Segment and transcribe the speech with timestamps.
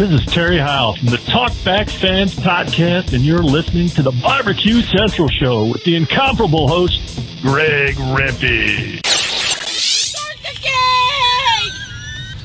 [0.00, 4.80] This is Terry Howe from the Talkback Fans Podcast, and you're listening to the Barbecue
[4.80, 9.04] Central Show with the incomparable host, Greg Rempe.
[9.04, 11.72] Start the game!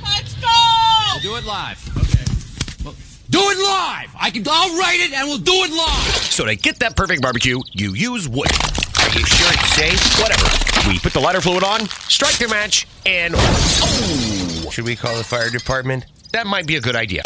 [0.03, 1.21] Let's go!
[1.21, 1.79] Do it live.
[1.95, 2.25] Okay.
[2.83, 2.93] Well,
[3.29, 4.13] do it live.
[4.19, 4.43] I can.
[4.45, 6.13] I'll write it, and we'll do it live.
[6.23, 8.51] So to get that perfect barbecue, you use wood.
[8.99, 10.19] Are you sure it's safe?
[10.21, 10.89] Whatever.
[10.89, 14.67] We put the lighter fluid on, strike the match, and oh!
[14.71, 16.05] Should we call the fire department?
[16.35, 17.21] That might be a good idea.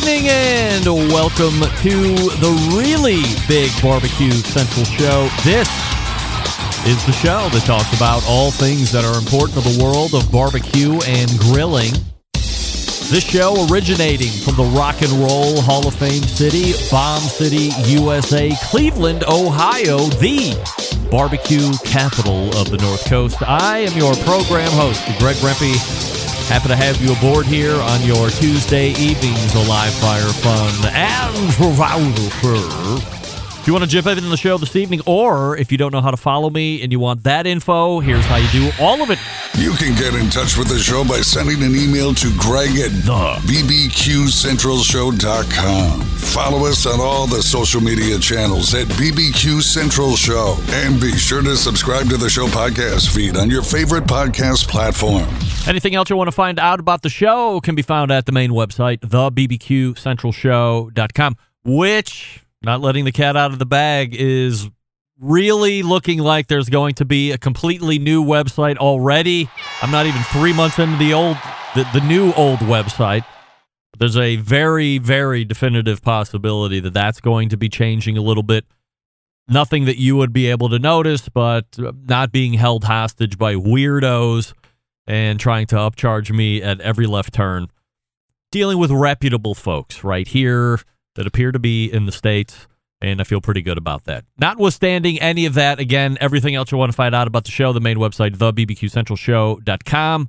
[0.00, 5.28] Evening and welcome to the really big Barbecue Central show.
[5.44, 5.68] This
[6.86, 10.30] is the show that talks about all things that are important to the world of
[10.32, 11.92] barbecue and grilling.
[12.32, 18.50] This show originating from the Rock and Roll Hall of Fame city, Bomb City, USA,
[18.70, 20.56] Cleveland, Ohio, the
[21.10, 23.42] barbecue capital of the North Coast.
[23.42, 26.09] I am your program host, Greg Rempe.
[26.50, 31.52] Happy to have you aboard here on your Tuesday evenings of live fire fun and
[31.52, 32.10] survival.
[33.60, 36.00] If you want to jump in the show this evening, or if you don't know
[36.00, 39.10] how to follow me and you want that info, here's how you do all of
[39.10, 39.20] it.
[39.58, 42.90] You can get in touch with the show by sending an email to Greg at
[43.04, 43.38] The.
[43.46, 46.00] bbqcentralshow.com.
[46.00, 50.56] Follow us on all the social media channels at BBQ Central Show.
[50.70, 55.28] And be sure to subscribe to the show podcast feed on your favorite podcast platform.
[55.66, 58.32] Anything else you want to find out about the show can be found at the
[58.32, 64.70] main website, thebbqcentralshow.com, which, not letting the cat out of the bag, is
[65.20, 69.50] really looking like there's going to be a completely new website already.
[69.82, 71.36] I'm not even three months into the old,
[71.74, 73.26] the, the new old website.
[73.98, 78.64] There's a very, very definitive possibility that that's going to be changing a little bit.
[79.46, 84.54] Nothing that you would be able to notice, but not being held hostage by weirdos
[85.10, 87.66] and trying to upcharge me at every left turn.
[88.52, 90.78] Dealing with reputable folks right here
[91.16, 92.68] that appear to be in the States,
[93.00, 94.24] and I feel pretty good about that.
[94.38, 97.72] Notwithstanding any of that, again, everything else you want to find out about the show,
[97.72, 100.28] the main website, thebbqcentralshow.com.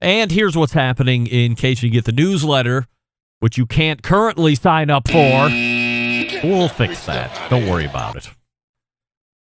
[0.00, 2.86] And here's what's happening in case you get the newsletter,
[3.40, 5.50] which you can't currently sign up for.
[6.42, 7.50] We'll fix that.
[7.50, 8.30] Don't worry about it.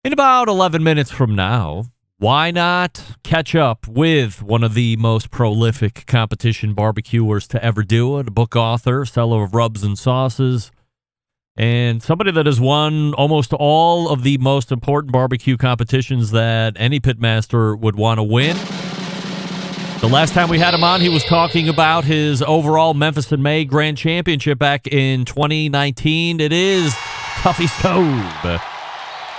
[0.02, 1.86] In about 11 minutes from now,
[2.18, 8.18] why not catch up with one of the most prolific competition barbecuers to ever do
[8.18, 10.70] it, a book author, seller of rubs and sauces,
[11.56, 17.00] and somebody that has won almost all of the most important barbecue competitions that any
[17.00, 18.56] pitmaster would want to win.
[20.00, 23.42] The last time we had him on, he was talking about his overall Memphis in
[23.42, 26.40] May Grand Championship back in 2019.
[26.40, 28.70] It is Tuffy Stone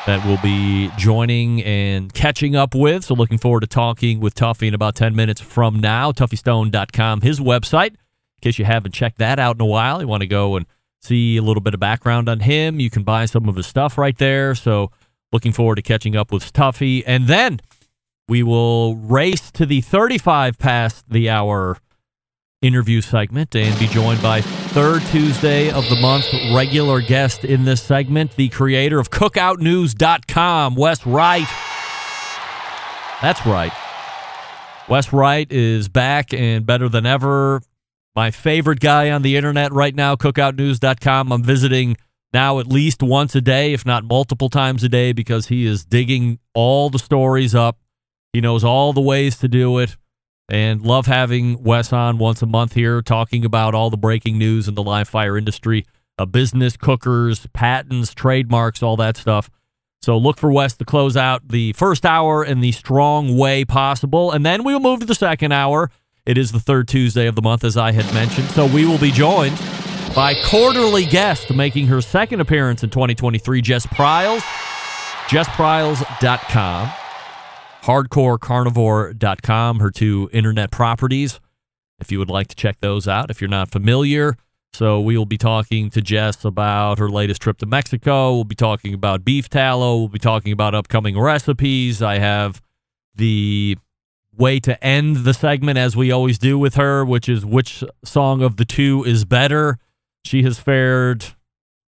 [0.06, 3.04] that we'll be joining and catching up with.
[3.06, 6.12] So looking forward to talking with Tuffy in about 10 minutes from now.
[6.12, 7.92] TuffyStone.com, his website.
[7.92, 10.68] In case you haven't checked that out in a while, you want to go and
[11.02, 12.80] see a little bit of background on him.
[12.80, 14.54] You can buy some of his stuff right there.
[14.54, 14.92] So
[15.32, 17.04] looking forward to catching up with Tuffy.
[17.06, 17.60] And then
[18.28, 21.78] we will race to the 35 past the hour
[22.66, 27.82] interview segment and be joined by third Tuesday of the month regular guest in this
[27.82, 31.48] segment, the creator of cookoutnews.com, Wes Wright.
[33.22, 33.72] That's right.
[34.90, 37.62] Wes Wright is back and better than ever.
[38.16, 41.32] My favorite guy on the internet right now, cookoutnews.com.
[41.32, 41.98] I'm visiting
[42.34, 45.86] now at least once a day, if not multiple times a day, because he is
[45.86, 47.80] digging all the stories up.
[48.34, 49.98] He knows all the ways to do it
[50.50, 54.68] and love having Wes on once a month here talking about all the breaking news
[54.68, 55.86] in the live fire industry,
[56.20, 59.50] uh, business, cookers, patents, trademarks, all that stuff.
[60.02, 64.32] So look for Wes to close out the first hour in the strong way possible.
[64.32, 65.90] And then we will move to the second hour.
[66.28, 68.50] It is the third Tuesday of the month, as I had mentioned.
[68.50, 69.60] So we will be joined
[70.16, 74.44] by quarterly guest making her second appearance in 2023, Jess Pryles.
[75.28, 77.05] JessPryles.com
[77.86, 81.40] hardcorecarnivore.com, her two internet properties,
[82.00, 84.36] if you would like to check those out if you're not familiar.
[84.74, 88.34] So we will be talking to Jess about her latest trip to Mexico.
[88.34, 89.98] We'll be talking about beef tallow.
[90.00, 92.02] We'll be talking about upcoming recipes.
[92.02, 92.62] I have
[93.16, 93.78] the
[94.36, 98.42] way to end the segment as we always do with her, which is which song
[98.42, 99.78] of the two is better.
[100.26, 101.26] She has fared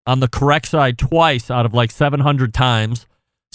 [0.06, 3.06] on the correct side twice out of like 700 times.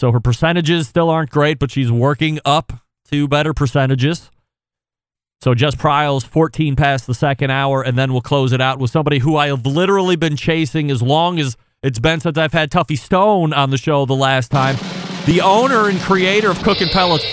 [0.02, 2.72] So her percentages still aren't great, but she's working up
[3.12, 4.32] to better percentages.
[5.40, 8.90] So Jess Pryles, 14 past the second hour, and then we'll close it out with
[8.90, 12.68] somebody who I have literally been chasing as long as it's been since I've had
[12.68, 14.74] Tuffy Stone on the show the last time.
[15.26, 17.24] The owner and creator of Cookin' Pellets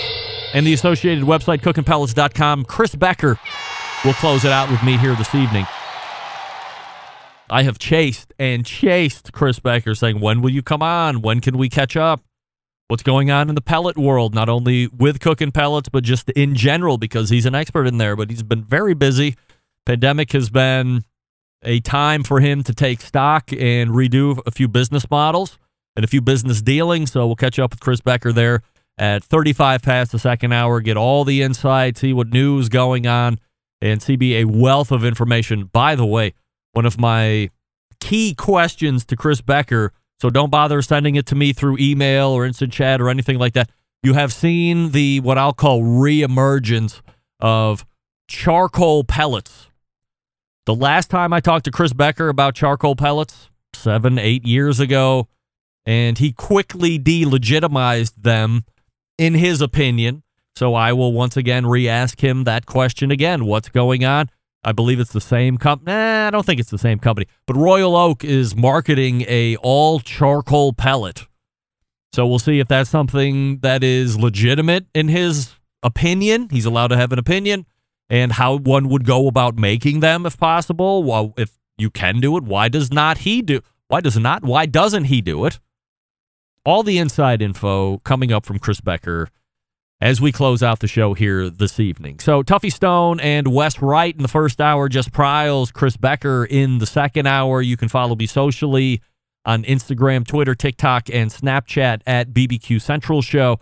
[0.54, 3.36] and the associated website, cookinpellets.com, Chris Becker,
[4.04, 5.66] will close it out with me here this evening.
[7.50, 11.20] I have chased and chased Chris Becker saying, When will you come on?
[11.20, 12.22] When can we catch up?
[12.90, 16.56] What's going on in the pellet world, not only with cooking pellets, but just in
[16.56, 18.16] general, because he's an expert in there.
[18.16, 19.36] But he's been very busy.
[19.86, 21.04] Pandemic has been
[21.62, 25.56] a time for him to take stock and redo a few business models
[25.94, 27.12] and a few business dealings.
[27.12, 28.60] So we'll catch up with Chris Becker there
[28.98, 33.38] at 35 past the second hour, get all the insight, see what news going on,
[33.80, 35.66] and CB a wealth of information.
[35.66, 36.34] By the way,
[36.72, 37.50] one of my
[38.00, 42.44] key questions to Chris Becker, so don't bother sending it to me through email or
[42.44, 43.70] instant chat or anything like that.
[44.02, 47.00] You have seen the what I'll call reemergence
[47.38, 47.84] of
[48.28, 49.68] charcoal pellets.
[50.66, 55.28] The last time I talked to Chris Becker about charcoal pellets, seven, eight years ago,
[55.86, 58.64] and he quickly delegitimized them
[59.18, 60.22] in his opinion.
[60.54, 63.46] So I will once again re ask him that question again.
[63.46, 64.30] What's going on?
[64.62, 65.92] I believe it's the same company.
[65.92, 67.26] Nah, I don't think it's the same company.
[67.46, 71.26] But Royal Oak is marketing a all charcoal pellet.
[72.12, 76.48] So we'll see if that's something that is legitimate in his opinion.
[76.50, 77.66] He's allowed to have an opinion
[78.10, 81.04] and how one would go about making them if possible.
[81.04, 83.60] Well, if you can do it, why does not he do?
[83.88, 84.44] Why does not?
[84.44, 85.60] Why doesn't he do it?
[86.64, 89.28] All the inside info coming up from Chris Becker
[90.00, 92.18] as we close out the show here this evening.
[92.20, 96.78] So Tuffy Stone and Wes Wright in the first hour, Jess Pryles, Chris Becker in
[96.78, 97.60] the second hour.
[97.60, 99.02] You can follow me socially
[99.44, 103.58] on Instagram, Twitter, TikTok, and Snapchat at BBQ Central Show.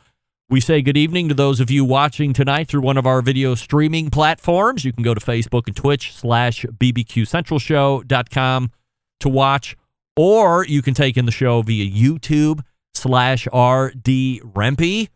[0.50, 3.54] We say good evening to those of you watching tonight through one of our video
[3.54, 4.82] streaming platforms.
[4.84, 8.70] You can go to Facebook and Twitch slash bbqcentralshow.com
[9.20, 9.76] to watch,
[10.16, 12.60] or you can take in the show via YouTube
[12.94, 15.08] slash RD Rempe.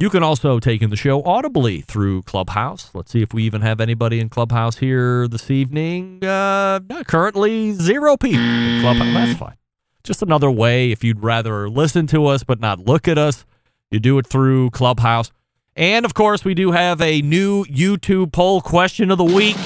[0.00, 2.90] You can also take in the show audibly through Clubhouse.
[2.94, 6.24] Let's see if we even have anybody in Clubhouse here this evening.
[6.24, 9.12] Uh, currently, zero people in Clubhouse.
[9.12, 9.56] That's fine.
[10.02, 13.44] Just another way if you'd rather listen to us but not look at us,
[13.90, 15.32] you do it through Clubhouse.
[15.76, 19.56] And of course, we do have a new YouTube poll question of the week.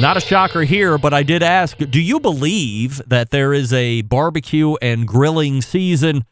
[0.00, 4.02] Not a shocker here, but I did ask Do you believe that there is a
[4.02, 6.24] barbecue and grilling season?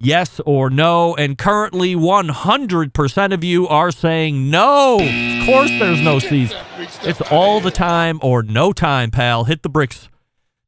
[0.00, 1.16] Yes or no?
[1.16, 5.00] And currently, 100% of you are saying no.
[5.00, 6.56] Of course, there's no season.
[7.02, 9.44] It's all the time or no time, pal.
[9.44, 10.08] Hit the bricks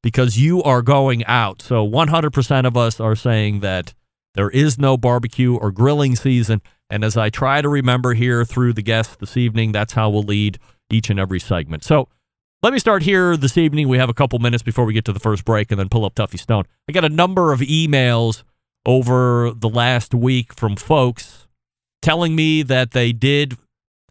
[0.02, 1.62] because you are going out.
[1.62, 3.94] So, 100% of us are saying that
[4.34, 6.60] there is no barbecue or grilling season.
[6.88, 10.24] And as I try to remember here through the guests this evening, that's how we'll
[10.24, 10.58] lead
[10.90, 11.84] each and every segment.
[11.84, 12.08] So,
[12.64, 13.88] let me start here this evening.
[13.88, 16.04] We have a couple minutes before we get to the first break and then pull
[16.04, 16.64] up Tuffy Stone.
[16.88, 18.42] I got a number of emails
[18.86, 21.46] over the last week from folks
[22.02, 23.56] telling me that they did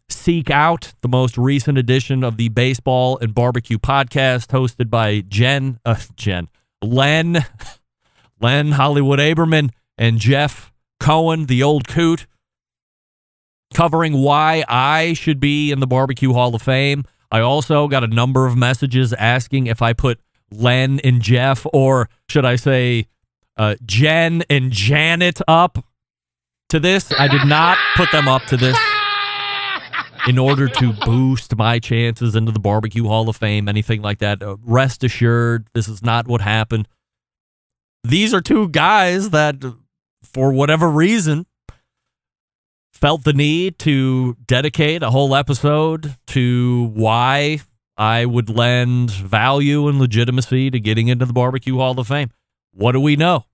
[0.09, 5.79] seek out the most recent edition of the Baseball and Barbecue podcast hosted by Jen,
[5.85, 6.47] uh, Jen,
[6.81, 7.45] Len,
[8.41, 12.25] Len Hollywood Aberman, and Jeff Cohen, the old coot,
[13.73, 17.05] covering why I should be in the Barbecue Hall of Fame.
[17.31, 20.19] I also got a number of messages asking if I put
[20.51, 23.05] Len and Jeff, or should I say,
[23.59, 25.85] uh, Jen and Janet up
[26.69, 27.11] to this.
[27.11, 28.77] I did not put them up to this
[30.27, 34.41] in order to boost my chances into the Barbecue Hall of Fame, anything like that.
[34.41, 36.87] Uh, rest assured, this is not what happened.
[38.03, 39.55] These are two guys that,
[40.23, 41.45] for whatever reason,
[42.93, 47.59] felt the need to dedicate a whole episode to why
[47.97, 52.29] I would lend value and legitimacy to getting into the Barbecue Hall of Fame.
[52.71, 53.45] What do we know?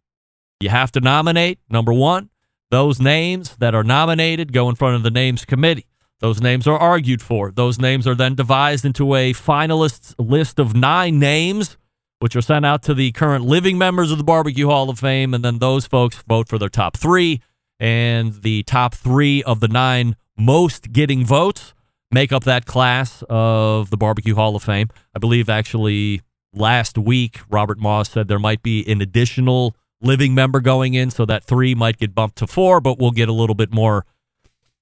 [0.60, 2.30] You have to nominate, number one,
[2.72, 5.88] those names that are nominated go in front of the names committee.
[6.20, 7.52] Those names are argued for.
[7.52, 11.78] Those names are then devised into a finalists list of nine names,
[12.20, 15.34] which are sent out to the current living members of the Barbecue Hall of Fame.
[15.34, 17.42] And then those folks vote for their top three.
[17.80, 21.74] And the top three of the nine most getting votes
[22.12, 24.88] make up that class of the Barbecue Hall of Fame.
[25.14, 26.22] I believe actually
[26.56, 31.26] last week, Robert Moss said there might be an additional living member going in, so
[31.26, 34.06] that three might get bumped to four, but we'll get a little bit more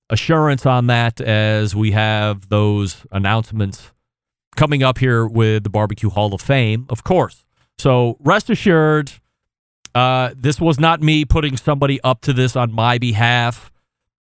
[0.09, 3.91] assurance on that as we have those announcements
[4.55, 7.45] coming up here with the Barbecue Hall of Fame, of course.
[7.77, 9.11] So rest assured,
[9.95, 13.71] uh, this was not me putting somebody up to this on my behalf.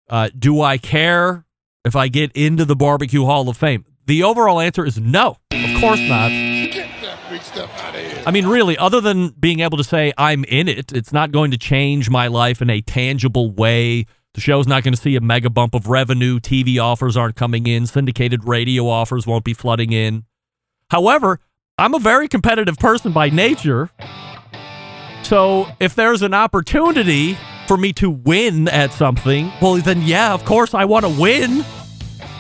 [0.09, 1.45] Uh, do I care
[1.83, 3.85] if I get into the Barbecue Hall of Fame?
[4.07, 5.37] The overall answer is no.
[5.51, 6.54] Of course not.
[7.57, 11.51] I mean, really, other than being able to say I'm in it, it's not going
[11.51, 14.05] to change my life in a tangible way.
[14.33, 16.39] The show's not going to see a mega bump of revenue.
[16.39, 17.87] TV offers aren't coming in.
[17.87, 20.25] Syndicated radio offers won't be flooding in.
[20.91, 21.39] However,
[21.77, 23.89] I'm a very competitive person by nature.
[25.23, 30.45] So if there's an opportunity for me to win at something, well, then yeah, of
[30.45, 31.65] course I want to win.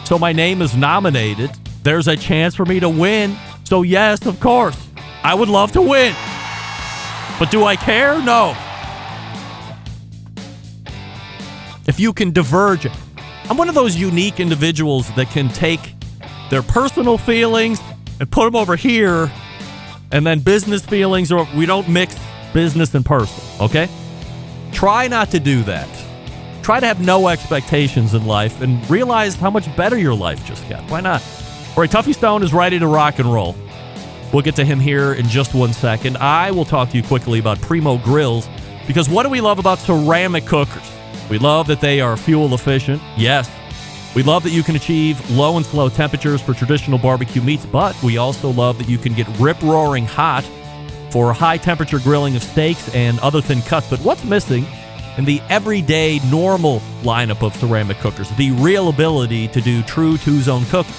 [0.03, 1.49] So my name is nominated.
[1.83, 3.35] There's a chance for me to win.
[3.63, 4.77] So yes, of course,
[5.25, 6.13] I would love to win.
[7.39, 8.21] But do I care?
[8.21, 8.55] No.
[11.87, 12.85] If you can diverge,
[13.49, 15.95] I'm one of those unique individuals that can take
[16.51, 17.81] their personal feelings
[18.19, 19.31] and put them over here,
[20.11, 22.15] and then business feelings, or we don't mix
[22.53, 23.89] business and personal, okay?
[24.73, 25.89] Try not to do that.
[26.61, 30.69] Try to have no expectations in life and realize how much better your life just
[30.69, 30.83] got.
[30.91, 31.23] Why not?
[31.69, 33.55] All right, Tuffy Stone is ready to rock and roll.
[34.35, 36.17] We'll get to him here in just one second.
[36.17, 38.49] I will talk to you quickly about Primo Grills
[38.85, 40.91] because what do we love about ceramic cookers?
[41.29, 43.01] We love that they are fuel efficient.
[43.15, 43.49] Yes.
[44.13, 47.95] We love that you can achieve low and slow temperatures for traditional barbecue meats, but
[48.03, 50.43] we also love that you can get rip roaring hot
[51.11, 53.89] for high temperature grilling of steaks and other thin cuts.
[53.89, 54.65] But what's missing
[55.17, 58.29] in the everyday normal lineup of ceramic cookers?
[58.31, 60.93] The real ability to do true two zone cooking.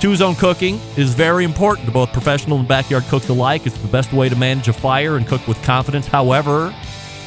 [0.00, 3.66] Two zone cooking is very important to both professional and backyard cooks alike.
[3.66, 6.06] It's the best way to manage a fire and cook with confidence.
[6.06, 6.74] However,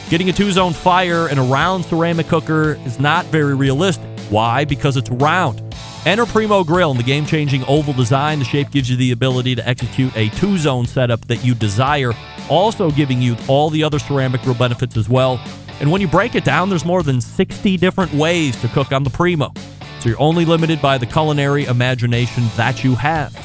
[0.10, 4.08] getting a two zone fire in a round ceramic cooker is not very realistic.
[4.30, 4.66] Why?
[4.66, 5.64] Because it's round.
[6.06, 8.38] Enter Primo Grill in the game changing oval design.
[8.38, 12.14] The shape gives you the ability to execute a two zone setup that you desire,
[12.50, 15.42] also giving you all the other ceramic grill benefits as well.
[15.80, 19.04] And when you break it down, there's more than 60 different ways to cook on
[19.04, 19.54] the Primo.
[20.00, 23.36] So you're only limited by the culinary imagination that you have.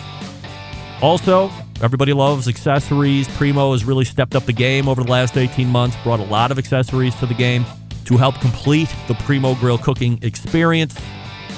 [1.03, 1.51] Also,
[1.83, 3.29] everybody loves accessories.
[3.37, 6.51] Primo has really stepped up the game over the last 18 months, brought a lot
[6.51, 7.65] of accessories to the game
[8.05, 10.97] to help complete the Primo Grill cooking experience.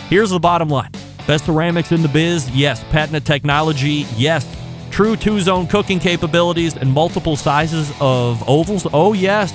[0.09, 0.91] Here's the bottom line
[1.27, 2.83] best ceramics in the biz, yes.
[2.91, 4.47] Patented technology, yes.
[4.91, 9.53] True two zone cooking capabilities and multiple sizes of ovals, oh, yes.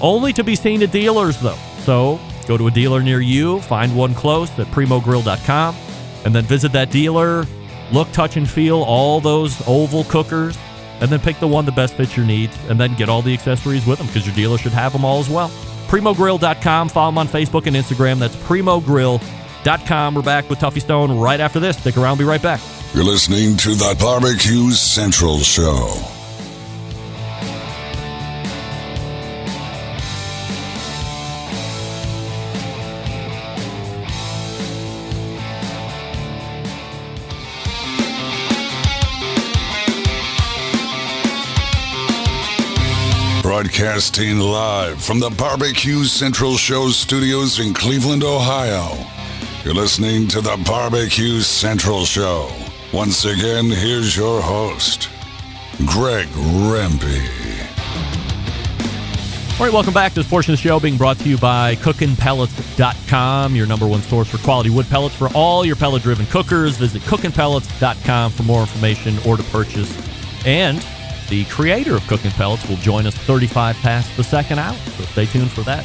[0.00, 1.58] Only to be seen at dealers, though.
[1.84, 5.76] So go to a dealer near you, find one close at primogrill.com,
[6.24, 7.46] and then visit that dealer,
[7.92, 10.58] look, touch, and feel all those oval cookers,
[11.00, 13.32] and then pick the one that best fits your needs, and then get all the
[13.32, 15.48] accessories with them because your dealer should have them all as well.
[15.88, 16.88] PrimoGrill.com.
[16.88, 18.18] Follow them on Facebook and Instagram.
[18.18, 20.14] That's PrimoGrill.com.
[20.14, 21.76] We're back with Tuffy Stone right after this.
[21.76, 22.16] Stick around.
[22.16, 22.60] Be right back.
[22.94, 26.11] You're listening to the Barbecue Central Show.
[43.82, 48.96] Broadcasting live from the Barbecue Central Show studios in Cleveland, Ohio.
[49.64, 52.48] You're listening to the Barbecue Central Show.
[52.92, 55.10] Once again, here's your host,
[55.84, 57.26] Greg Rempe.
[59.58, 61.74] All right, welcome back to this portion of the show being brought to you by
[61.74, 66.76] cookinpellets.com, your number one source for quality wood pellets for all your pellet driven cookers.
[66.76, 69.92] Visit cookinpellets.com for more information or to purchase.
[70.46, 70.86] And
[71.32, 75.24] the creator of Cookin' Pellets will join us 35 past the second hour, so stay
[75.24, 75.82] tuned for that.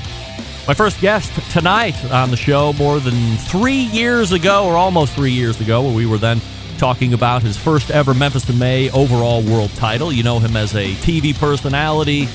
[0.68, 5.32] My first guest tonight on the show, more than three years ago, or almost three
[5.32, 6.42] years ago, where we were then
[6.78, 10.12] talking about his first ever Memphis in May overall world title.
[10.12, 12.28] You know him as a TV personality,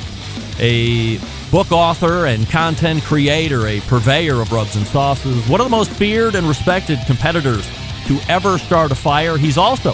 [0.58, 1.18] a
[1.50, 5.90] book author and content creator, a purveyor of rubs and sauces, one of the most
[5.90, 7.68] feared and respected competitors
[8.06, 9.36] to ever start a fire.
[9.36, 9.92] He's also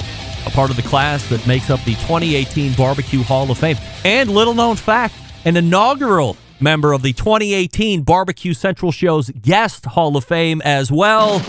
[0.49, 3.77] a part of the class that makes up the 2018 Barbecue Hall of Fame.
[4.05, 5.15] And little known fact,
[5.45, 11.43] an inaugural member of the 2018 Barbecue Central Show's Guest Hall of Fame as well.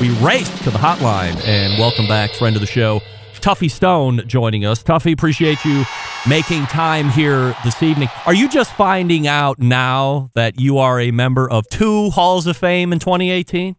[0.00, 3.00] We race to the hotline and welcome back, friend of the show,
[3.34, 4.82] Tuffy Stone, joining us.
[4.82, 5.84] Tuffy, appreciate you
[6.26, 8.08] making time here this evening.
[8.24, 12.56] Are you just finding out now that you are a member of two Halls of
[12.56, 13.76] Fame in 2018?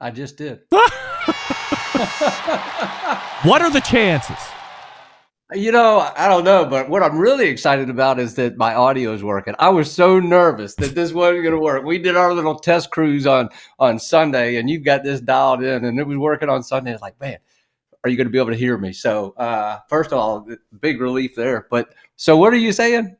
[0.00, 0.60] I just did.
[3.44, 4.38] What are the chances?
[5.52, 9.12] You know, I don't know, but what I'm really excited about is that my audio
[9.12, 9.56] is working.
[9.58, 11.84] I was so nervous that this wasn't going to work.
[11.84, 13.48] We did our little test cruise on
[13.80, 16.92] on Sunday, and you've got this dialed in, and it was working on Sunday.
[16.92, 17.38] It's like, man,
[18.04, 18.92] are you going to be able to hear me?
[18.92, 20.46] So, uh, first of all,
[20.80, 21.66] big relief there.
[21.68, 23.16] But so, what are you saying?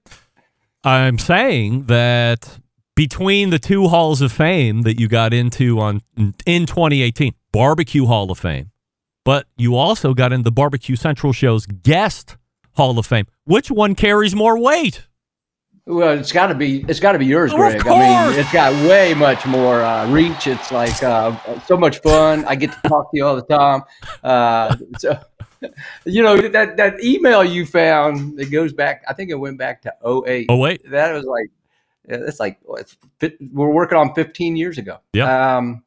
[0.84, 2.60] I'm saying that
[2.94, 6.02] between the two halls of fame that you got into on
[6.46, 8.70] in 2018, Barbecue Hall of Fame,
[9.24, 12.36] but you also got in the Barbecue Central show's guest
[12.76, 13.26] Hall of Fame.
[13.44, 15.06] Which one carries more weight?
[15.84, 17.86] Well, it's got to be it's got to be yours, Greg.
[17.86, 20.46] I mean, it's got way much more uh, reach.
[20.46, 22.44] It's like uh, so much fun.
[22.46, 23.82] I get to talk to you all the time.
[24.22, 25.18] Uh, so,
[26.04, 29.04] you know that that email you found it goes back.
[29.08, 29.92] I think it went back to
[30.26, 30.46] 08.
[30.48, 31.50] Oh wait, That was like
[32.06, 32.96] that's like it's
[33.52, 34.98] we're working on 15 years ago.
[35.12, 35.56] Yeah.
[35.56, 35.82] Um,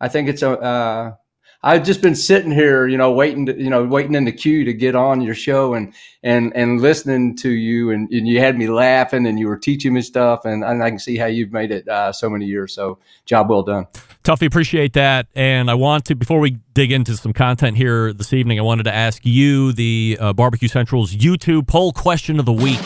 [0.00, 0.50] I think it's a.
[0.50, 1.14] Uh,
[1.62, 4.64] I've just been sitting here, you know, waiting to, you know, waiting in the queue
[4.64, 8.56] to get on your show and and and listening to you, and, and you had
[8.56, 11.52] me laughing, and you were teaching me stuff, and, and I can see how you've
[11.52, 12.74] made it uh, so many years.
[12.74, 13.86] So, job well done.
[14.22, 15.28] Tuffy, appreciate that.
[15.34, 18.82] And I want to, before we dig into some content here this evening, I wanted
[18.84, 22.80] to ask you the uh, Barbecue Central's YouTube poll question of the week,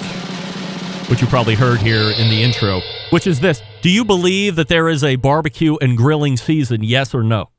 [1.08, 4.68] which you probably heard here in the intro, which is this Do you believe that
[4.68, 6.82] there is a barbecue and grilling season?
[6.82, 7.50] Yes or no?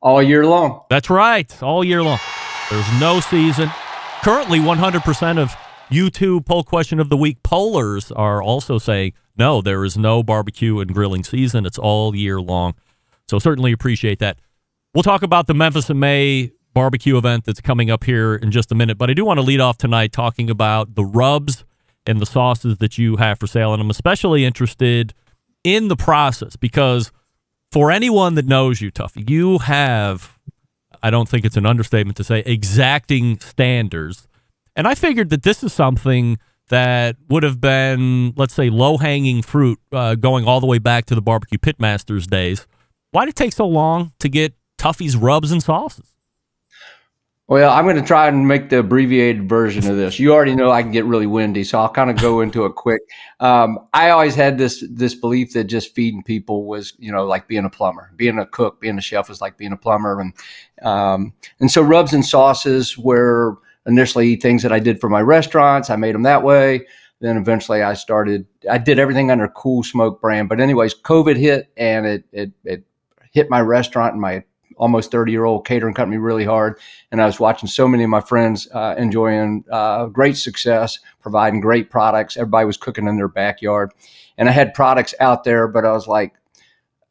[0.00, 0.82] All year long.
[0.88, 2.18] That's right, all year long.
[2.70, 3.70] There's no season.
[4.22, 5.54] Currently, 100% of
[5.90, 10.80] YouTube poll question of the week pollers are also saying no, there is no barbecue
[10.80, 11.64] and grilling season.
[11.66, 12.74] It's all year long.
[13.28, 14.38] So, certainly appreciate that.
[14.94, 18.70] We'll talk about the Memphis in May barbecue event that's coming up here in just
[18.70, 21.64] a minute, but I do want to lead off tonight talking about the rubs
[22.06, 23.72] and the sauces that you have for sale.
[23.72, 25.14] And I'm especially interested
[25.64, 27.12] in the process because
[27.72, 30.38] for anyone that knows you, Tuffy, you have,
[31.02, 34.26] I don't think it's an understatement to say, exacting standards.
[34.74, 36.38] And I figured that this is something
[36.68, 41.04] that would have been, let's say, low hanging fruit uh, going all the way back
[41.06, 42.66] to the barbecue pitmasters days.
[43.10, 46.14] Why did it take so long to get Tuffy's rubs and sauces?
[47.50, 50.20] Well, I'm going to try and make the abbreviated version of this.
[50.20, 52.76] You already know I can get really windy, so I'll kind of go into it
[52.76, 53.02] quick.
[53.40, 57.48] Um, I always had this this belief that just feeding people was, you know, like
[57.48, 60.32] being a plumber, being a cook, being a chef was like being a plumber, and
[60.82, 65.90] um, and so rubs and sauces were initially things that I did for my restaurants.
[65.90, 66.86] I made them that way.
[67.18, 68.46] Then eventually I started.
[68.70, 70.48] I did everything under Cool Smoke brand.
[70.48, 72.84] But anyways, COVID hit and it it, it
[73.32, 74.44] hit my restaurant and my
[74.80, 76.80] almost 30 year old catering company really hard.
[77.12, 81.60] And I was watching so many of my friends uh, enjoying uh, great success, providing
[81.60, 82.36] great products.
[82.36, 83.92] Everybody was cooking in their backyard.
[84.38, 86.34] And I had products out there, but I was like,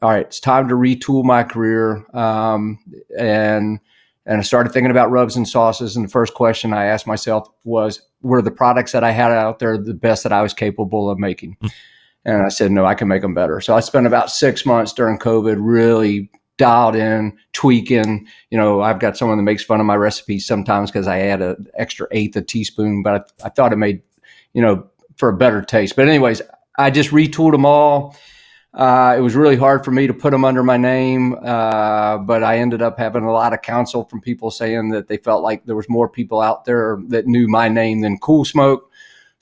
[0.02, 2.04] all right, it's time to retool my career.
[2.16, 2.80] Um,
[3.18, 3.80] and
[4.26, 5.96] and I started thinking about rubs and sauces.
[5.96, 9.60] And the first question I asked myself was, were the products that I had out
[9.60, 11.58] there the best that I was capable of making?
[12.26, 13.62] And I said, no, I can make them better.
[13.62, 18.28] So I spent about six months during COVID really dialed in, tweaking.
[18.52, 21.42] You know, I've got someone that makes fun of my recipes sometimes because I add
[21.42, 24.04] an extra eighth a teaspoon, but I, I thought it made,
[24.54, 25.96] you know, for a better taste.
[25.96, 26.44] But anyways,
[26.78, 28.16] I just retooled them all.
[28.72, 32.44] Uh, it was really hard for me to put them under my name, uh, but
[32.44, 35.66] I ended up having a lot of counsel from people saying that they felt like
[35.66, 38.89] there was more people out there that knew my name than Cool Smoke.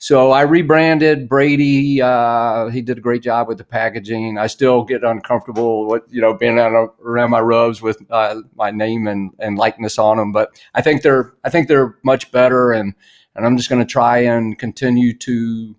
[0.00, 2.00] So I rebranded Brady.
[2.00, 4.38] Uh, he did a great job with the packaging.
[4.38, 9.08] I still get uncomfortable with you know being around my rubs with uh, my name
[9.08, 12.94] and, and likeness on them, but I think they're I think they're much better, and
[13.34, 15.76] and I'm just going to try and continue to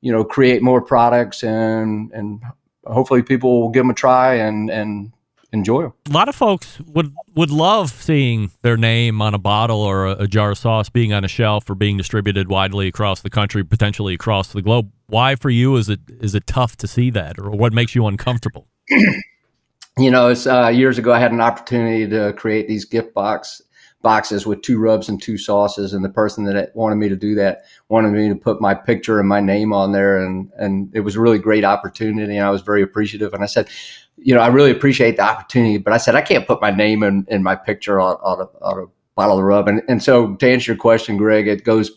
[0.00, 2.40] you know create more products and and
[2.84, 5.12] hopefully people will give them a try and and
[5.52, 5.92] enjoy them.
[6.08, 10.12] A lot of folks would would love seeing their name on a bottle or a,
[10.22, 13.64] a jar of sauce being on a shelf or being distributed widely across the country,
[13.64, 14.90] potentially across the globe.
[15.06, 18.06] Why for you is it is it tough to see that, or what makes you
[18.06, 18.68] uncomfortable?
[19.98, 23.62] you know, it's uh, years ago I had an opportunity to create these gift box
[24.06, 27.34] boxes with two rubs and two sauces, and the person that wanted me to do
[27.34, 31.00] that wanted me to put my picture and my name on there, and and it
[31.00, 33.34] was a really great opportunity, and I was very appreciative.
[33.34, 33.68] And I said,
[34.16, 37.02] you know, I really appreciate the opportunity, but I said I can't put my name
[37.02, 39.66] and, my picture on, on, a, on a bottle of rub.
[39.66, 41.90] And and so to answer your question, Greg, it goes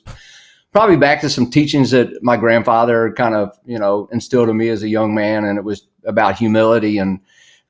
[0.72, 4.69] probably back to some teachings that my grandfather kind of you know instilled in me
[4.69, 7.19] as a young man, and it was about humility and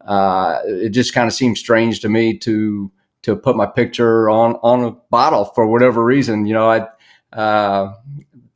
[0.08, 2.90] uh, it just kind of seemed strange to me to
[3.24, 6.46] to put my picture on on a bottle for whatever reason.
[6.46, 7.94] You know, I uh,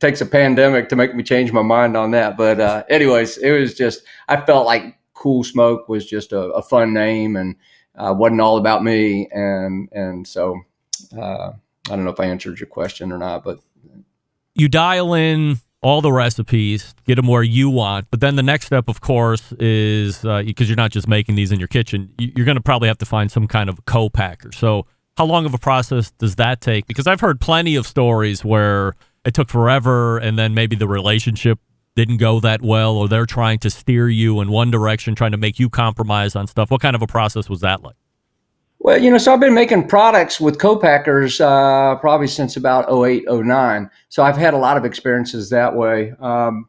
[0.00, 2.36] takes a pandemic to make me change my mind on that.
[2.36, 6.62] But uh, anyways, it was just I felt like Cool Smoke was just a, a
[6.62, 7.56] fun name and
[7.96, 10.60] uh, wasn't all about me, and and so
[11.16, 13.60] uh, I don't know if I answered your question or not, but
[14.54, 18.06] you dial in all the recipes, get them where you want.
[18.10, 21.52] But then the next step, of course, is because uh, you're not just making these
[21.52, 24.50] in your kitchen, you're going to probably have to find some kind of co-packer.
[24.50, 24.86] So,
[25.18, 26.86] how long of a process does that take?
[26.86, 28.94] Because I've heard plenty of stories where
[29.26, 31.60] it took forever, and then maybe the relationship
[31.94, 35.36] didn't go that well, or they're trying to steer you in one direction, trying to
[35.36, 36.70] make you compromise on stuff.
[36.70, 37.94] What kind of a process was that like?
[38.84, 43.24] Well, you know, so I've been making products with co-packers uh, probably since about 08,
[43.26, 43.90] 09.
[44.10, 46.12] So I've had a lot of experiences that way.
[46.20, 46.68] Um,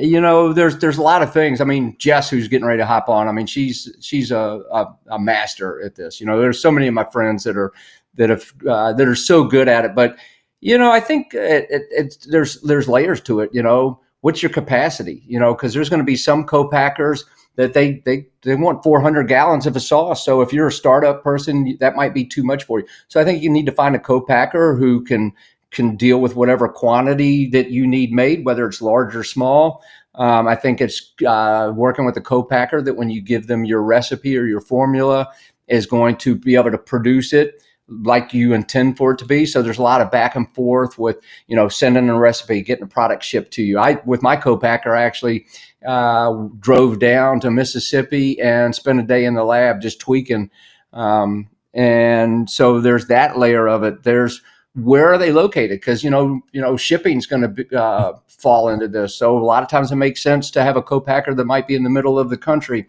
[0.00, 1.60] you know, there's there's a lot of things.
[1.60, 3.26] I mean, Jess, who's getting ready to hop on.
[3.26, 6.20] I mean, she's she's a, a, a master at this.
[6.20, 7.72] You know, there's so many of my friends that are
[8.14, 9.96] that have uh, that are so good at it.
[9.96, 10.16] But
[10.60, 13.50] you know, I think it, it, it's there's there's layers to it.
[13.52, 15.24] You know, what's your capacity?
[15.26, 17.24] You know, because there's going to be some co-packers–
[17.56, 20.24] that they they they want 400 gallons of a sauce.
[20.24, 22.86] So if you're a startup person, that might be too much for you.
[23.08, 25.32] So I think you need to find a co-packer who can
[25.70, 29.82] can deal with whatever quantity that you need made, whether it's large or small.
[30.14, 33.82] Um, I think it's uh, working with a co-packer that when you give them your
[33.82, 35.28] recipe or your formula
[35.68, 37.62] is going to be able to produce it
[38.02, 39.46] like you intend for it to be.
[39.46, 42.84] So there's a lot of back and forth with, you know, sending a recipe, getting
[42.84, 43.78] a product shipped to you.
[43.78, 45.46] I, with my co-packer, I actually
[45.86, 50.50] uh, drove down to Mississippi and spent a day in the lab just tweaking.
[50.92, 54.02] Um, and so there's that layer of it.
[54.02, 54.42] There's
[54.74, 55.80] where are they located?
[55.80, 59.14] Because you know, you know, shipping is going to uh, fall into this.
[59.14, 61.74] So a lot of times it makes sense to have a co-packer that might be
[61.74, 62.86] in the middle of the country.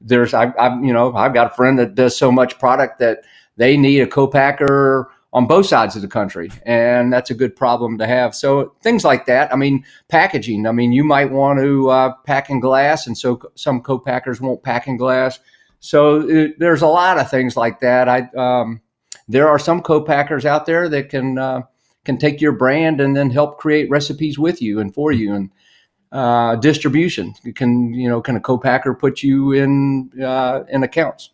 [0.00, 3.24] There's, I, I, you know, I've got a friend that does so much product that
[3.56, 7.98] they need a co-packer on both sides of the country, and that's a good problem
[7.98, 8.34] to have.
[8.36, 9.52] So things like that.
[9.52, 10.66] I mean, packaging.
[10.66, 14.62] I mean, you might want to uh, pack in glass, and so some co-packers won't
[14.62, 15.40] pack in glass.
[15.80, 18.08] So it, there's a lot of things like that.
[18.08, 18.80] I um,
[19.28, 21.62] there are some co-packers out there that can uh,
[22.04, 25.50] can take your brand and then help create recipes with you and for you and
[26.12, 27.34] uh, distribution.
[27.42, 31.30] You can you know can a co-packer put you in uh, in accounts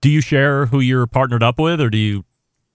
[0.00, 2.24] do you share who you're partnered up with, or do you?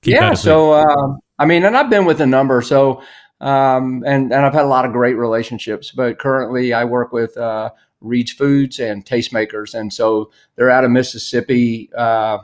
[0.04, 0.34] yeah.
[0.34, 2.62] So uh, I mean, and I've been with a number.
[2.62, 3.02] So
[3.42, 5.92] um, and and I've had a lot of great relationships.
[5.92, 10.92] But currently, I work with uh, Reed's Foods and Tastemakers, and so they're out of
[10.92, 11.90] Mississippi.
[11.96, 12.40] Uh,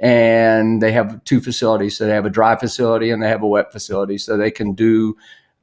[0.00, 1.96] and they have two facilities.
[1.96, 4.18] So they have a dry facility and they have a wet facility.
[4.18, 5.16] So they can do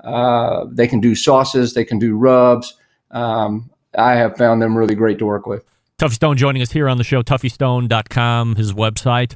[0.04, 2.76] uh, they can do sauces, they can do rubs.
[3.12, 5.71] Um, I have found them really great to work with.
[6.02, 9.36] Tuffy Stone joining us here on the show, tuffystone.com, his website.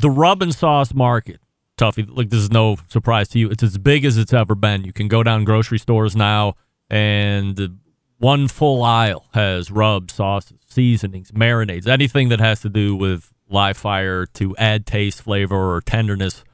[0.00, 1.40] The rub and sauce market,
[1.78, 3.48] Tuffy, like this is no surprise to you.
[3.48, 4.84] It's as big as it's ever been.
[4.84, 6.56] You can go down grocery stores now,
[6.90, 7.80] and
[8.18, 13.78] one full aisle has rubs, sauces, seasonings, marinades, anything that has to do with live
[13.78, 16.44] fire to add taste, flavor, or tenderness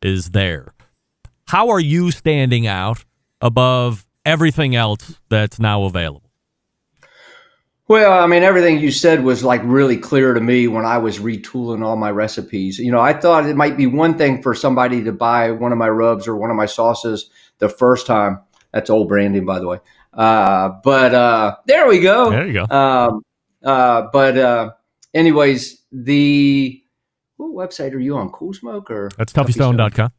[0.00, 0.74] is there.
[1.48, 3.04] How are you standing out
[3.40, 6.25] above everything else that's now available?
[7.88, 11.20] Well, I mean, everything you said was like really clear to me when I was
[11.20, 12.78] retooling all my recipes.
[12.78, 15.78] You know, I thought it might be one thing for somebody to buy one of
[15.78, 18.40] my rubs or one of my sauces the first time.
[18.72, 19.78] That's old branding, by the way.
[20.12, 22.30] Uh, but uh, there we go.
[22.30, 22.76] There you go.
[22.76, 23.22] Um,
[23.62, 24.70] uh, but uh,
[25.14, 26.82] anyways, the
[27.36, 28.30] what website are you on?
[28.30, 30.10] Cool Smoke or that's tuffystone.com.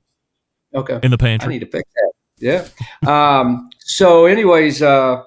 [0.73, 0.99] Okay.
[1.03, 1.47] In the pantry.
[1.47, 2.12] I need to fix that.
[2.39, 2.67] Yeah.
[3.39, 5.23] um, so, anyways, uh,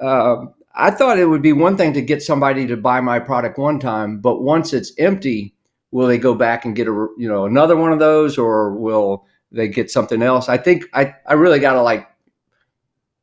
[0.00, 3.58] uh, I thought it would be one thing to get somebody to buy my product
[3.58, 5.54] one time, but once it's empty,
[5.90, 9.26] will they go back and get a you know another one of those, or will
[9.50, 10.48] they get something else?
[10.48, 12.06] I think I I really got to like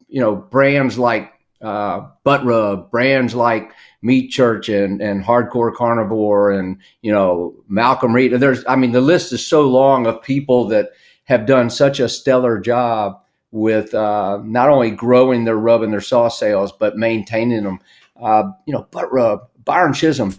[0.08, 6.52] you know brands like uh, Butt Rub, brands like Meat Church and and Hardcore Carnivore,
[6.52, 8.34] and you know Malcolm Reed.
[8.34, 10.90] There's I mean the list is so long of people that
[11.26, 13.23] have done such a stellar job
[13.54, 17.80] with uh, not only growing their rub and their sauce sales, but maintaining them.
[18.22, 20.38] Uh, you know, Butt Rub, Byron Chism,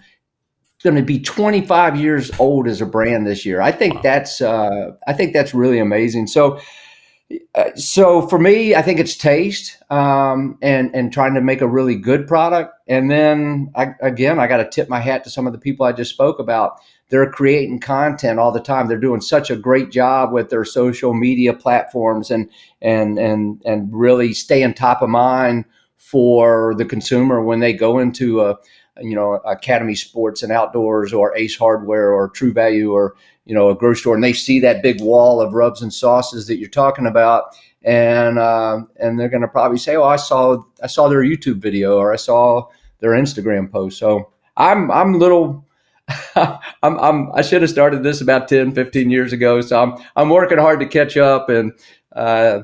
[0.83, 3.61] going to be 25 years old as a brand this year.
[3.61, 4.01] I think wow.
[4.03, 6.27] that's uh, I think that's really amazing.
[6.27, 6.61] So.
[7.55, 11.67] Uh, so for me, I think it's taste um, and and trying to make a
[11.67, 12.75] really good product.
[12.87, 15.87] And then I, again, I got to tip my hat to some of the people
[15.87, 16.81] I just spoke about
[17.15, 18.89] they're creating content all the time.
[18.89, 22.51] They're doing such a great job with their social media platforms and
[22.83, 25.65] and and and really staying top of mind
[25.97, 28.57] for the consumer when they go into a
[29.01, 33.69] you know Academy Sports and Outdoors or Ace Hardware or True Value or you know
[33.71, 36.69] a grocery store and they see that big wall of rubs and sauces that you're
[36.69, 41.07] talking about and uh, and they're going to probably say, "Oh, I saw I saw
[41.07, 42.67] their YouTube video or I saw
[42.99, 45.64] their Instagram post." So I'm I'm little
[46.37, 46.59] I'm,
[46.99, 49.61] I'm, I should have started this about 10, 15 years ago.
[49.61, 51.73] So I'm, I'm working hard to catch up and,
[52.15, 52.61] uh,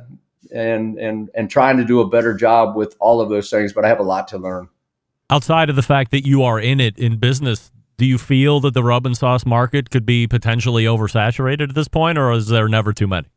[0.53, 3.85] and, and, and trying to do a better job with all of those things, but
[3.85, 4.68] I have a lot to learn.
[5.31, 8.74] Outside of the fact that you are in it in business, do you feel that
[8.74, 12.66] the rub and sauce market could be potentially oversaturated at this point, or is there
[12.66, 13.29] never too many?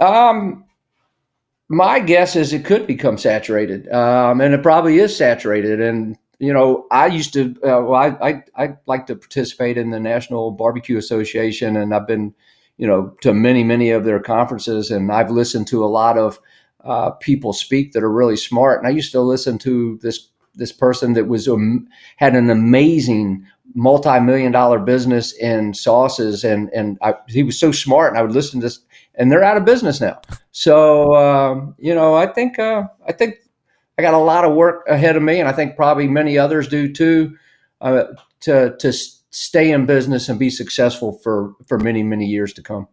[0.00, 0.64] Um,
[1.68, 5.80] my guess is it could become saturated, um, and it probably is saturated.
[5.80, 9.90] And you know, I used to, uh, well, I, I, I like to participate in
[9.90, 12.34] the National Barbecue Association, and I've been,
[12.78, 16.40] you know, to many, many of their conferences, and I've listened to a lot of
[16.82, 18.80] uh, people speak that are really smart.
[18.80, 23.46] And I used to listen to this this person that was um, had an amazing
[23.74, 28.32] multi-million dollar business in sauces and and I, he was so smart and I would
[28.32, 28.80] listen to this
[29.14, 33.36] and they're out of business now so um, you know I think uh, I think
[33.98, 36.68] I got a lot of work ahead of me, and I think probably many others
[36.68, 37.36] do too,
[37.80, 38.04] uh,
[38.40, 42.88] to to stay in business and be successful for for many many years to come.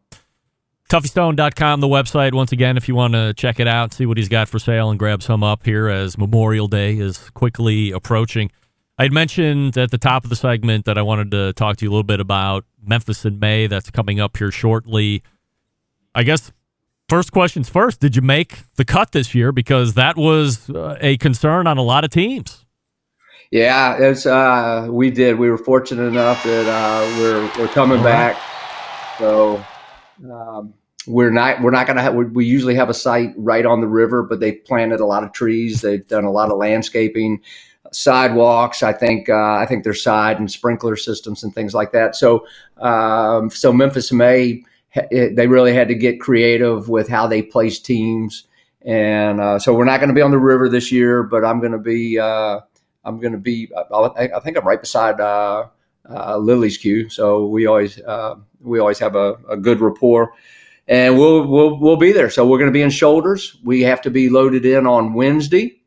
[0.89, 2.33] TuffyStone.com, the website.
[2.33, 4.89] Once again, if you want to check it out, see what he's got for sale,
[4.89, 8.49] and grab some up here as Memorial Day is quickly approaching.
[8.97, 11.85] I had mentioned at the top of the segment that I wanted to talk to
[11.85, 13.67] you a little bit about Memphis in May.
[13.67, 15.21] That's coming up here shortly.
[16.15, 16.51] I guess
[17.09, 17.99] First questions first.
[17.99, 19.51] Did you make the cut this year?
[19.51, 22.67] Because that was uh, a concern on a lot of teams.
[23.49, 25.39] Yeah, it's uh, we did.
[25.39, 28.39] We were fortunate enough that uh, we're we're coming back.
[29.17, 29.65] So
[30.31, 30.75] um,
[31.07, 32.13] we're not we're not going to have.
[32.13, 35.33] We usually have a site right on the river, but they've planted a lot of
[35.33, 35.81] trees.
[35.81, 37.41] They've done a lot of landscaping,
[37.91, 38.83] sidewalks.
[38.83, 42.15] I think uh, I think there's side and sprinkler systems and things like that.
[42.15, 42.45] So
[42.77, 44.63] um, so Memphis May
[45.11, 48.47] they really had to get creative with how they place teams.
[48.81, 51.59] And uh, so we're not going to be on the river this year, but I'm
[51.59, 52.17] going to be.
[52.17, 52.61] Uh,
[53.03, 53.69] I'm going to be.
[53.75, 55.67] I, I think I'm right beside uh,
[56.09, 60.33] uh Lillie's Q, so we always uh, we always have a, a, good rapport,
[60.87, 62.29] and we'll we'll we'll be there.
[62.29, 63.57] So we're going to be in shoulders.
[63.63, 65.81] We have to be loaded in on Wednesday.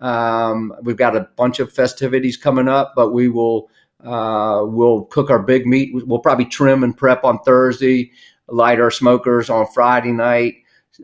[0.00, 3.70] Um, we've got a bunch of festivities coming up, but we will
[4.04, 5.90] uh, we'll cook our big meat.
[5.94, 8.12] We'll probably trim and prep on Thursday
[8.48, 10.54] light our smokers on Friday night.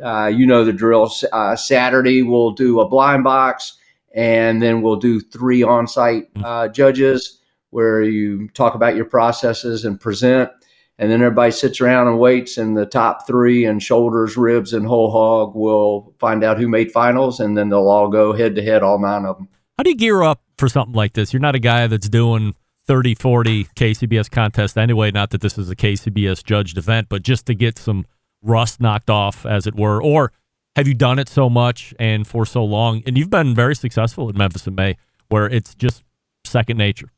[0.02, 1.12] Uh, you know the drill.
[1.32, 3.76] Uh, Saturday we'll do a blind box,
[4.14, 6.44] and then we'll do three on-site mm.
[6.44, 10.50] uh, judges where you talk about your processes and present,
[10.98, 12.56] and then everybody sits around and waits.
[12.58, 16.92] And the top three and shoulders, ribs, and whole hog will find out who made
[16.92, 19.48] finals, and then they'll all go head to head, all nine of them.
[19.76, 21.32] How do you gear up for something like this?
[21.32, 22.54] You're not a guy that's doing
[22.86, 25.10] 30, 40 KCBS contest anyway.
[25.10, 28.06] Not that this is a KCBS judged event, but just to get some
[28.42, 30.02] rust knocked off, as it were.
[30.02, 30.32] Or
[30.76, 33.02] have you done it so much and for so long?
[33.06, 34.96] And you've been very successful at Memphis in May,
[35.28, 36.04] where it's just
[36.44, 37.10] second nature.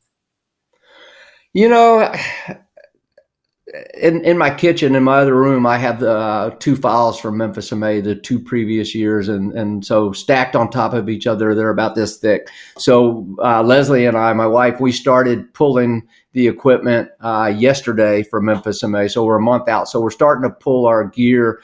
[1.53, 2.13] You know,
[3.95, 7.37] in in my kitchen in my other room, I have the uh, two files from
[7.37, 11.55] Memphis May, the two previous years, and and so stacked on top of each other,
[11.55, 12.49] they're about this thick.
[12.79, 18.41] So uh, Leslie and I, my wife, we started pulling the equipment uh, yesterday for
[18.41, 19.09] Memphis May.
[19.09, 19.89] So we're a month out.
[19.89, 21.61] So we're starting to pull our gear.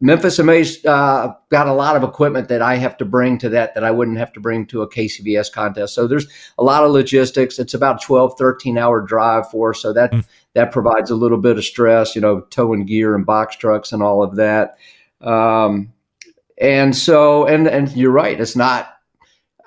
[0.00, 3.74] Memphis May's uh, got a lot of equipment that I have to bring to that
[3.74, 5.94] that I wouldn't have to bring to a KCBS contest.
[5.94, 6.26] So there's
[6.58, 7.58] a lot of logistics.
[7.58, 9.80] It's about 12, 13 hour drive for us.
[9.80, 13.24] So that mm that provides a little bit of stress, you know, towing gear and
[13.26, 14.76] box trucks and all of that.
[15.20, 15.92] Um,
[16.58, 18.88] and so, and and you're right, it's not.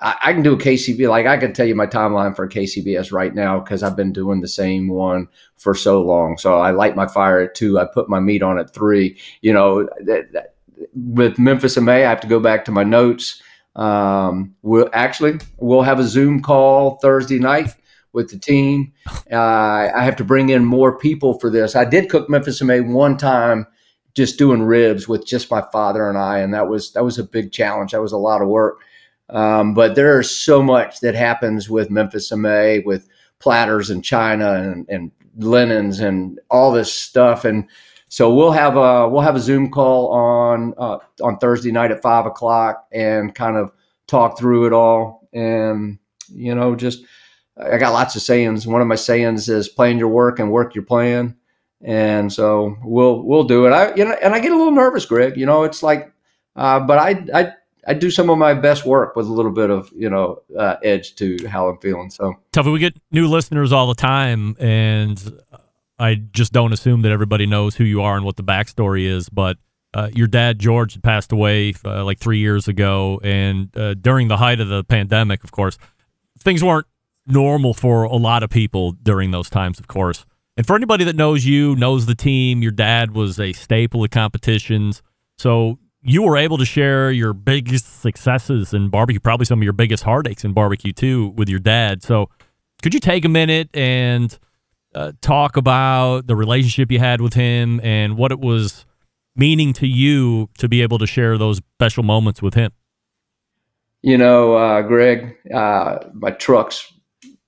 [0.00, 3.12] I, I can do a KCB like I can tell you my timeline for KCBS
[3.12, 6.38] right now because I've been doing the same one for so long.
[6.38, 9.18] So I light my fire at two, I put my meat on at three.
[9.40, 10.54] You know, that, that,
[10.94, 13.42] with Memphis in May, I have to go back to my notes.
[13.74, 17.74] Um, we'll actually we'll have a Zoom call Thursday night
[18.16, 18.92] with the team.
[19.30, 21.76] Uh, I have to bring in more people for this.
[21.76, 23.66] I did cook Memphis May one time,
[24.14, 27.24] just doing ribs with just my father and I, and that was that was a
[27.24, 27.92] big challenge.
[27.92, 28.80] That was a lot of work.
[29.28, 33.06] Um, but there's so much that happens with Memphis May, with
[33.38, 37.44] platters and china and, and linens and all this stuff.
[37.44, 37.68] And
[38.08, 42.02] so we'll have a we'll have a Zoom call on uh, on Thursday night at
[42.02, 43.72] five o'clock and kind of
[44.06, 45.28] talk through it all.
[45.34, 45.98] And
[46.28, 47.04] you know, just
[47.56, 48.66] I got lots of sayings.
[48.66, 51.36] One of my sayings is plan your work and work your plan.
[51.82, 53.70] And so we'll we'll do it.
[53.70, 55.36] I you know, and I get a little nervous, Greg.
[55.36, 56.12] You know, it's like,
[56.56, 57.52] uh, but I I
[57.86, 60.76] I do some of my best work with a little bit of you know uh,
[60.82, 62.10] edge to how I'm feeling.
[62.10, 65.22] So Tuffy, we get new listeners all the time, and
[65.98, 69.28] I just don't assume that everybody knows who you are and what the backstory is.
[69.28, 69.58] But
[69.94, 74.38] uh, your dad George passed away uh, like three years ago, and uh, during the
[74.38, 75.78] height of the pandemic, of course,
[76.38, 76.86] things weren't
[77.26, 80.24] normal for a lot of people during those times, of course.
[80.56, 84.10] And for anybody that knows you, knows the team, your dad was a staple of
[84.10, 85.02] competitions.
[85.36, 89.72] So you were able to share your biggest successes in barbecue, probably some of your
[89.72, 92.02] biggest heartaches in barbecue too, with your dad.
[92.02, 92.30] So
[92.82, 94.38] could you take a minute and
[94.94, 98.86] uh, talk about the relationship you had with him and what it was
[99.34, 102.72] meaning to you to be able to share those special moments with him?
[104.00, 106.92] You know, uh, Greg, uh, my truck's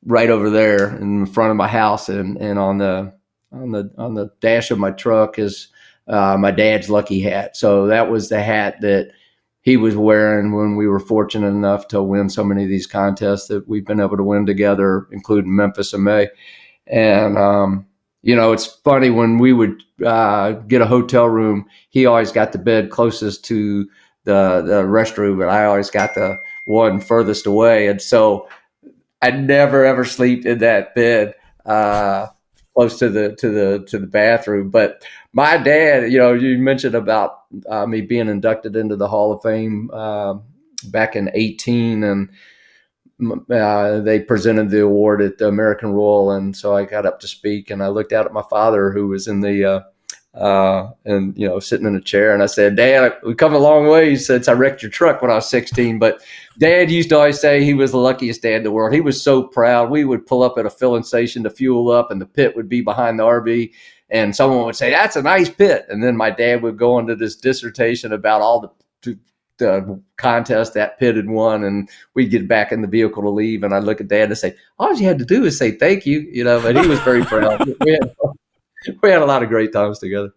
[0.05, 3.13] right over there in front of my house, and, and on the
[3.53, 5.69] on the on the dash of my truck is
[6.07, 7.57] uh, my dad's lucky hat.
[7.57, 9.11] So that was the hat that
[9.61, 13.49] he was wearing when we were fortunate enough to win so many of these contests
[13.49, 16.29] that we've been able to win together, including Memphis in May.
[16.87, 17.87] And um,
[18.23, 22.53] you know, it's funny when we would uh, get a hotel room, he always got
[22.53, 23.89] the bed closest to
[24.25, 27.87] the the restroom, but I always got the one furthest away.
[27.89, 28.49] And so
[29.21, 31.35] I never ever sleep in that bed
[31.67, 32.29] uh,
[32.75, 34.71] close to the to the to the bathroom.
[34.71, 39.33] But my dad, you know, you mentioned about uh, me being inducted into the Hall
[39.33, 40.35] of Fame uh,
[40.91, 42.31] back in eighteen, and
[43.51, 47.27] uh, they presented the award at the American Royal, and so I got up to
[47.27, 49.81] speak, and I looked out at my father, who was in the uh,
[50.35, 53.59] uh, and you know sitting in a chair, and I said, "Dad, we've come a
[53.59, 56.21] long way since I wrecked your truck when I was 16." But
[56.59, 58.93] Dad used to always say he was the luckiest dad in the world.
[58.93, 59.91] He was so proud.
[59.91, 62.69] We would pull up at a filling station to fuel up, and the pit would
[62.69, 63.73] be behind the RV.
[64.11, 67.15] And someone would say, "That's a nice pit," and then my dad would go into
[67.15, 68.71] this dissertation about all the
[69.59, 73.63] the contest that pit had won, and we'd get back in the vehicle to leave,
[73.63, 76.07] and I'd look at Dad and say, "All you had to do is say thank
[76.07, 76.61] you," you know.
[76.61, 77.67] But he was very proud.
[77.85, 78.15] we, had,
[79.03, 80.31] we had a lot of great times together.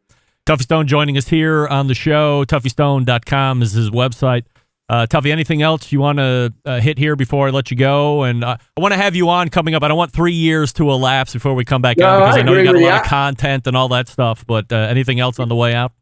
[0.46, 2.44] Tuffy Stone joining us here on the show.
[2.46, 4.46] TuffyStone.com is his website.
[4.90, 8.24] Uh, Tuffy, anything else you want to uh, hit here before I let you go?
[8.24, 9.84] And uh, I want to have you on coming up.
[9.84, 12.40] I don't want three years to elapse before we come back No, out because I,
[12.40, 14.46] I know you got a lot of content and all that stuff.
[14.46, 15.94] But uh, anything else on the way out?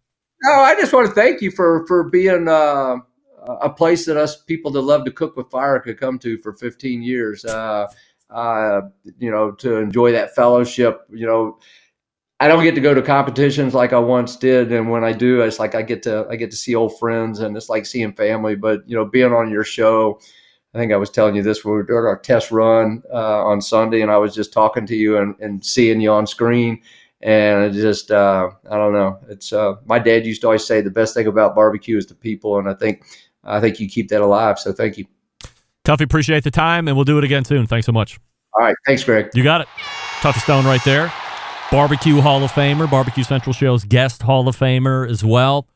[0.43, 2.95] No, I just want to thank you for for being uh,
[3.61, 6.53] a place that us people that love to cook with fire could come to for
[6.53, 7.45] 15 years.
[7.45, 7.87] Uh,
[8.31, 8.81] uh,
[9.19, 11.01] you know, to enjoy that fellowship.
[11.11, 11.59] You know,
[12.41, 15.41] I don't get to go to competitions like I once did, and when I do,
[15.41, 18.13] it's like I get to I get to see old friends, and it's like seeing
[18.13, 18.55] family.
[18.55, 20.19] But you know, being on your show.
[20.71, 23.43] I think I was telling you this when we were doing our test run uh,
[23.43, 26.83] on Sunday, and I was just talking to you and, and seeing you on screen
[27.21, 29.19] and it just uh, I don't know.
[29.29, 32.15] It's uh, my dad used to always say the best thing about barbecue is the
[32.15, 33.03] people, and I think
[33.43, 34.59] I think you keep that alive.
[34.59, 35.05] So thank you.
[35.83, 37.67] Tuffy, appreciate the time, and we'll do it again soon.
[37.67, 38.19] Thanks so much.
[38.53, 39.29] All right, thanks, Greg.
[39.33, 39.67] You got it.
[40.21, 41.11] Tuffy Stone right there.
[41.71, 45.67] Barbecue Hall of Famer, Barbecue Central Show's guest Hall of Famer as well.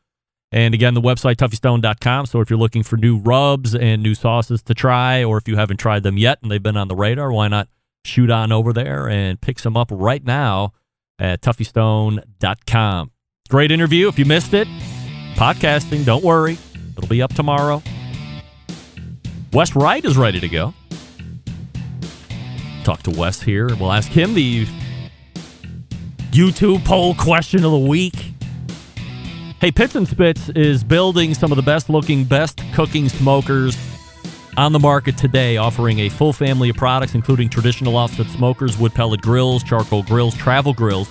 [0.50, 2.26] And again, the website, tuffystone.com.
[2.26, 5.56] So if you're looking for new rubs and new sauces to try, or if you
[5.56, 7.68] haven't tried them yet and they've been on the radar, why not
[8.04, 10.72] shoot on over there and pick some up right now
[11.18, 13.10] at tuffystone.com.
[13.48, 14.08] Great interview.
[14.08, 14.66] If you missed it,
[15.34, 16.58] podcasting, don't worry.
[16.96, 17.82] It'll be up tomorrow.
[19.52, 20.74] Wes Wright is ready to go.
[22.82, 23.74] Talk to Wes here.
[23.76, 24.66] We'll ask him the
[26.34, 28.32] YouTube poll question of the week.
[29.60, 33.76] Hey, Pitts and Spitts is building some of the best looking, best cooking smokers
[34.56, 38.92] on the market today, offering a full family of products, including traditional offset smokers, wood
[38.92, 41.08] pellet grills, charcoal grills, travel grills,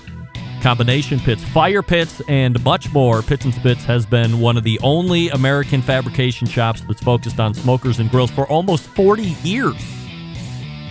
[0.61, 3.21] combination pits, fire pits, and much more.
[3.21, 7.53] Pitts and Spitts has been one of the only American fabrication shops that's focused on
[7.53, 9.81] smokers and grills for almost 40 years.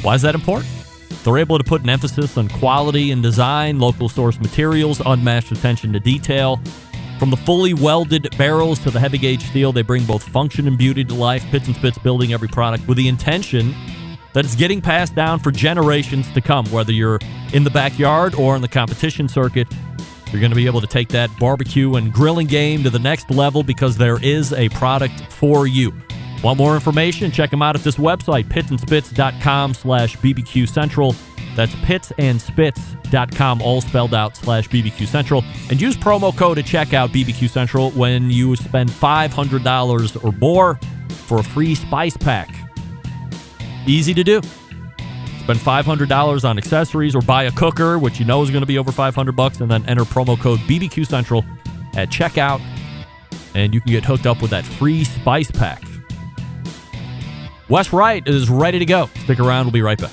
[0.01, 0.82] Why is that important?
[1.25, 5.93] They're able to put an emphasis on quality and design, local source materials, unmatched attention
[5.93, 6.61] to detail.
[7.19, 10.77] From the fully welded barrels to the heavy gauge steel, they bring both function and
[10.77, 11.45] beauty to life.
[11.53, 13.73] Pitts and Spitts building every product with the intention
[14.33, 16.67] that it's getting passed down for generations to come.
[16.67, 17.21] Whether you're
[17.53, 19.69] in the backyard or in the competition circuit,
[20.33, 23.31] you're going to be able to take that barbecue and grilling game to the next
[23.31, 25.93] level because there is a product for you.
[26.43, 27.31] Want more information?
[27.31, 31.15] Check them out at this website, pittsandspitts.com slash BBQ Central.
[31.55, 35.45] That's pittsandspitts.com, all spelled out, slash BBQ Central.
[35.71, 41.39] And use promo code at checkout, BBQ Central, when you spend $500 or more for
[41.39, 42.49] a free spice pack.
[43.87, 44.41] Easy to do.
[45.41, 48.79] Spend $500 on accessories or buy a cooker, which you know is going to be
[48.79, 51.45] over 500 bucks, and then enter promo code BBQ Central
[51.95, 52.61] at checkout,
[53.55, 55.83] and you can get hooked up with that free spice pack.
[57.73, 59.07] Wes Wright is ready to go.
[59.25, 59.65] Stick around.
[59.65, 60.11] We'll be right back.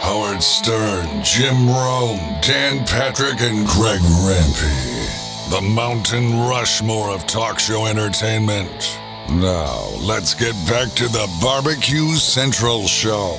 [0.00, 5.50] Howard Stern, Jim Rome, Dan Patrick, and Greg Rempe.
[5.50, 8.99] The Mountain Rushmore of talk show entertainment.
[9.34, 13.38] Now, let's get back to the Barbecue Central Show.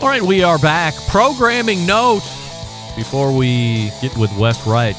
[0.00, 0.94] All right, we are back.
[1.06, 2.24] Programming note
[2.96, 4.96] before we get with Wes Wright.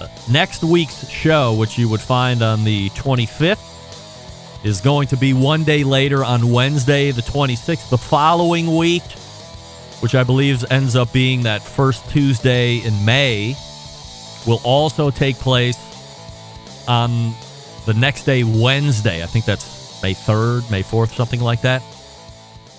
[0.00, 5.32] Uh, next week's show, which you would find on the 25th, is going to be
[5.32, 7.88] one day later on Wednesday, the 26th.
[7.88, 9.04] The following week,
[10.00, 13.54] which I believe ends up being that first Tuesday in May,
[14.44, 15.78] will also take place
[16.88, 17.32] on
[17.88, 19.22] the next day, Wednesday.
[19.22, 21.82] I think that's May 3rd, May 4th, something like that.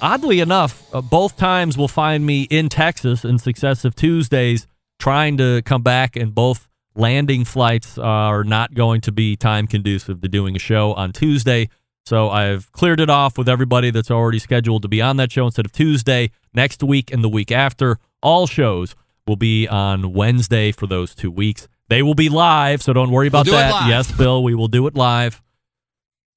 [0.03, 4.68] Oddly enough, uh, both times will find me in Texas in successive Tuesdays
[4.99, 10.22] trying to come back, and both landing flights are not going to be time conducive
[10.22, 11.70] to doing a show on Tuesday.
[12.05, 15.45] So I've cleared it off with everybody that's already scheduled to be on that show
[15.45, 16.30] instead of Tuesday.
[16.53, 18.95] Next week and the week after, all shows
[19.26, 21.68] will be on Wednesday for those two weeks.
[21.90, 23.72] They will be live, so don't worry about We'll do it that.
[23.72, 23.90] live.
[23.90, 25.42] Yes, Bill, we will do it live.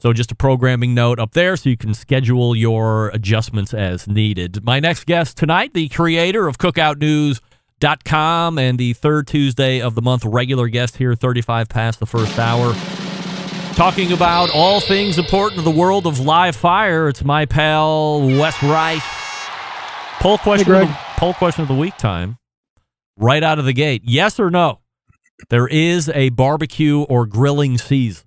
[0.00, 4.64] So just a programming note up there so you can schedule your adjustments as needed.
[4.64, 10.24] My next guest tonight, the creator of cookoutnews.com and the third Tuesday of the month
[10.24, 12.74] regular guest here 35 past the first hour.
[13.74, 17.08] Talking about all things important to the world of live fire.
[17.08, 19.00] It's my pal Wes Wright.
[20.20, 20.82] Poll question, Greg.
[20.84, 22.38] of the, poll question of the week time.
[23.16, 24.02] Right out of the gate.
[24.04, 24.80] Yes or no?
[25.48, 28.26] There is a barbecue or grilling season.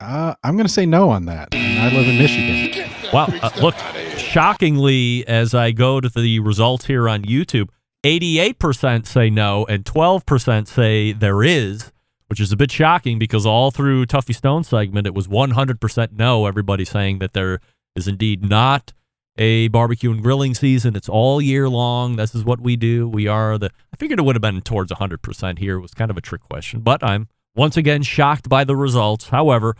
[0.00, 1.48] Uh, I'm going to say no on that.
[1.52, 2.90] I live in Michigan.
[3.12, 3.26] Wow.
[3.42, 3.74] Uh, look,
[4.16, 7.68] shockingly, as I go to the results here on YouTube,
[8.02, 11.92] 88% say no and 12% say there is,
[12.28, 16.46] which is a bit shocking because all through Tuffy Stone segment, it was 100% no.
[16.46, 17.60] Everybody saying that there
[17.94, 18.94] is indeed not
[19.36, 20.96] a barbecue and grilling season.
[20.96, 22.16] It's all year long.
[22.16, 23.08] This is what we do.
[23.08, 23.70] We are the.
[23.92, 25.76] I figured it would have been towards 100% here.
[25.76, 29.28] It was kind of a trick question, but I'm once again shocked by the results.
[29.28, 29.76] However,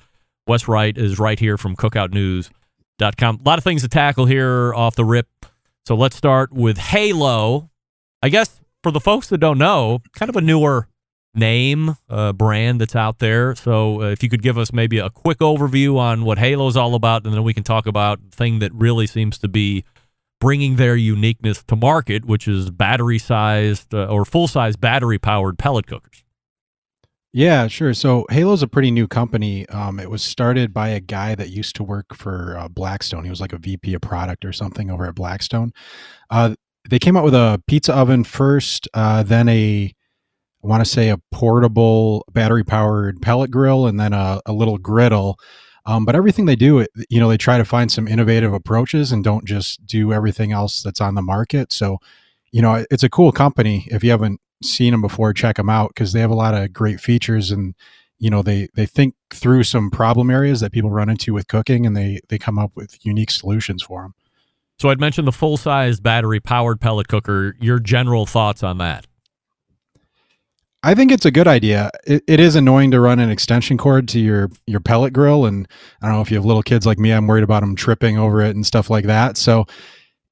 [0.47, 3.41] Wes Wright is right here from cookoutnews.com.
[3.41, 5.29] A lot of things to tackle here off the rip.
[5.87, 7.71] So let's start with Halo.
[8.23, 10.89] I guess for the folks that don't know, kind of a newer
[11.35, 13.55] name, uh, brand that's out there.
[13.55, 16.95] So uh, if you could give us maybe a quick overview on what Halo's all
[16.95, 19.85] about, and then we can talk about the thing that really seems to be
[20.41, 25.59] bringing their uniqueness to market, which is battery sized uh, or full size battery powered
[25.59, 26.25] pellet cookers.
[27.33, 27.95] Yeah, sure.
[27.95, 29.69] So Halo's a pretty new company.
[29.69, 33.23] Um, it was started by a guy that used to work for uh, Blackstone.
[33.23, 35.73] He was like a VP of product or something over at Blackstone.
[36.29, 36.57] Uh,
[36.89, 39.95] they came out with a pizza oven first, uh, then a,
[40.63, 44.79] I want to say a portable battery powered pellet grill, and then a, a little
[44.79, 45.39] griddle.
[45.87, 49.25] Um, but everything they do, you know, they try to find some innovative approaches and
[49.25, 51.73] don't just do everything else that's on the market.
[51.73, 51.99] So,
[52.53, 53.89] you know, it's a cool company.
[53.91, 56.73] If you haven't seen them before, check them out because they have a lot of
[56.73, 57.75] great features and
[58.19, 61.87] you know they they think through some problem areas that people run into with cooking
[61.87, 64.15] and they they come up with unique solutions for them.
[64.79, 67.57] So I'd mentioned the full size battery powered pellet cooker.
[67.61, 69.07] Your general thoughts on that?
[70.83, 71.91] I think it's a good idea.
[72.07, 75.69] It, it is annoying to run an extension cord to your your pellet grill, and
[76.01, 77.11] I don't know if you have little kids like me.
[77.11, 79.37] I'm worried about them tripping over it and stuff like that.
[79.37, 79.67] So,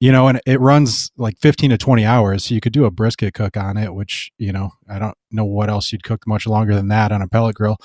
[0.01, 2.45] you know, and it runs like 15 to 20 hours.
[2.45, 5.45] So you could do a brisket cook on it, which you know I don't know
[5.45, 7.77] what else you'd cook much longer than that on a pellet grill.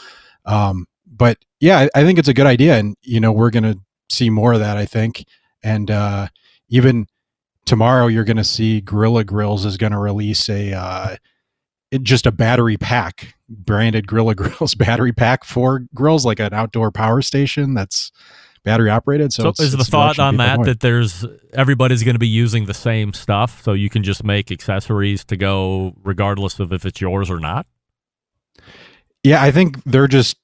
[0.45, 3.75] Um, but yeah, I, I think it's a good idea, and you know we're gonna
[4.09, 4.77] see more of that.
[4.77, 5.25] I think,
[5.63, 6.29] and uh,
[6.69, 7.07] even
[7.65, 10.71] tomorrow you're gonna see Grilla Grills is gonna release a.
[10.71, 11.15] Uh,
[12.01, 17.21] just a battery pack branded Grilla Grills battery pack for grills, like an outdoor power
[17.21, 18.11] station that's
[18.63, 19.33] battery operated.
[19.33, 22.19] So, So, it's, is the it's a thought on that that there's everybody's going to
[22.19, 26.73] be using the same stuff, so you can just make accessories to go regardless of
[26.73, 27.67] if it's yours or not?
[29.23, 30.37] Yeah, I think they're just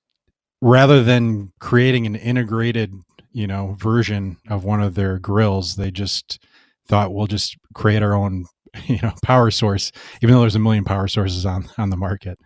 [0.62, 2.93] rather than creating an integrated,
[3.32, 6.39] you know, version of one of their grills, they just
[6.88, 8.45] thought we'll just create our own,
[8.86, 9.91] you know, power source,
[10.22, 12.39] even though there's a million power sources on on the market.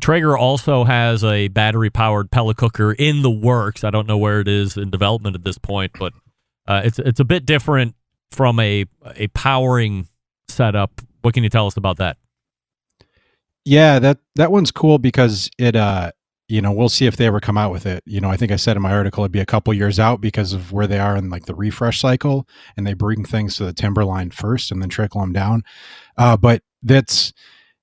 [0.00, 3.84] Traeger also has a battery powered pellet cooker in the works.
[3.84, 6.12] I don't know where it is in development at this point, but
[6.66, 7.94] uh, it's it's a bit different
[8.30, 8.86] from a
[9.16, 10.08] a powering
[10.48, 11.00] setup.
[11.22, 12.16] What can you tell us about that?
[13.64, 16.12] Yeah, that that one's cool because it uh
[16.50, 18.02] you know, we'll see if they ever come out with it.
[18.06, 20.20] You know, I think I said in my article it'd be a couple years out
[20.20, 23.64] because of where they are in like the refresh cycle and they bring things to
[23.64, 25.62] the timberline first and then trickle them down.
[26.18, 27.32] Uh but that's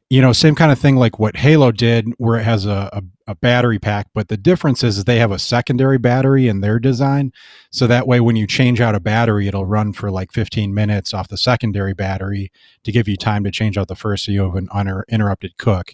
[0.10, 3.04] you know, same kind of thing like what Halo did, where it has a, a,
[3.32, 7.34] a battery pack, but the difference is they have a secondary battery in their design.
[7.72, 11.14] So that way, when you change out a battery, it'll run for like 15 minutes
[11.14, 12.54] off the secondary battery
[12.86, 15.94] to give you time to change out the first so you have an uninterrupted cook.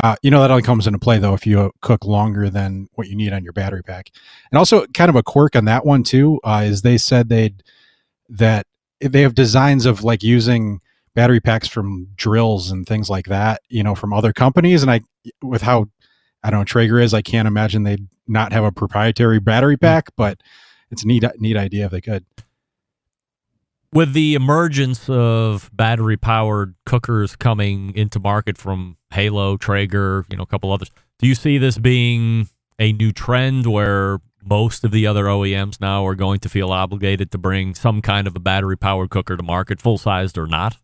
[0.00, 0.06] Hmm.
[0.06, 3.08] Uh, you know, that only comes into play though if you cook longer than what
[3.08, 4.10] you need on your battery pack.
[4.50, 7.62] And also, kind of a quirk on that one too uh, is they said they'd
[8.28, 8.66] that
[9.00, 10.80] they have designs of like using
[11.14, 14.82] battery packs from drills and things like that, you know, from other companies.
[14.82, 15.00] And I,
[15.42, 15.88] with how
[16.42, 20.10] I don't know Traeger is, I can't imagine they'd not have a proprietary battery pack,
[20.16, 20.40] but
[20.90, 22.24] it's a neat, neat idea if they could.
[23.92, 30.42] With the emergence of battery powered cookers coming into market from Halo, Traeger, you know,
[30.42, 35.06] a couple others, do you see this being a new trend where most of the
[35.06, 38.76] other OEMs now are going to feel obligated to bring some kind of a battery
[38.76, 40.76] powered cooker to market, full sized or not?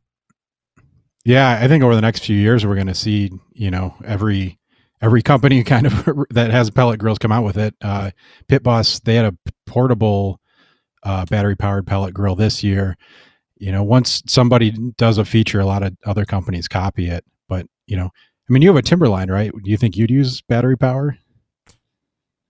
[1.25, 4.59] Yeah, I think over the next few years we're going to see, you know, every
[5.01, 7.75] every company kind of that has pellet grills come out with it.
[7.83, 8.11] Uh,
[8.49, 9.37] Pit Boss they had a
[9.67, 10.41] portable
[11.05, 12.97] uh, battery powered pellet grill this year.
[13.57, 17.25] You know, once somebody does a feature, a lot of other companies copy it.
[17.49, 19.53] But you know, I mean, you have a Timberline, right?
[19.53, 21.17] Do you think you'd use battery power?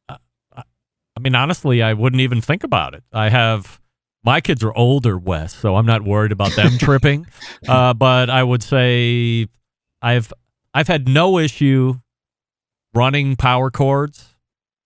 [0.09, 0.17] Uh,
[0.57, 3.05] I mean, honestly, I wouldn't even think about it.
[3.13, 3.81] I have
[4.25, 7.27] my kids are older, Wes, so I'm not worried about them tripping.
[7.69, 9.47] Uh, but I would say
[10.01, 10.33] I've
[10.73, 11.95] I've had no issue
[12.95, 14.31] running power cords.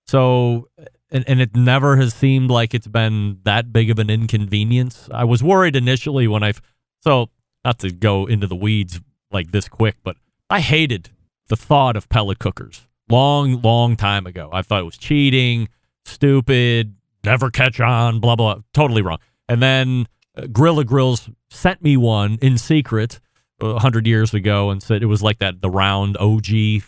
[0.07, 0.69] So
[1.11, 5.09] and, and it never has seemed like it's been that big of an inconvenience.
[5.13, 6.61] I was worried initially when I've
[7.01, 7.31] so
[7.65, 9.01] not to go into the weeds
[9.31, 10.17] like this quick, but
[10.51, 11.11] I hated
[11.49, 14.49] the thought of pellet cookers long, long time ago.
[14.53, 15.69] I thought it was cheating,
[16.05, 16.95] stupid,
[17.25, 18.61] never catch on, blah blah.
[18.75, 19.19] Totally wrong.
[19.49, 20.07] And then
[20.37, 23.21] uh, Grilla Grills sent me one in secret
[23.63, 26.83] uh, a hundred years ago and said it was like that the round OG,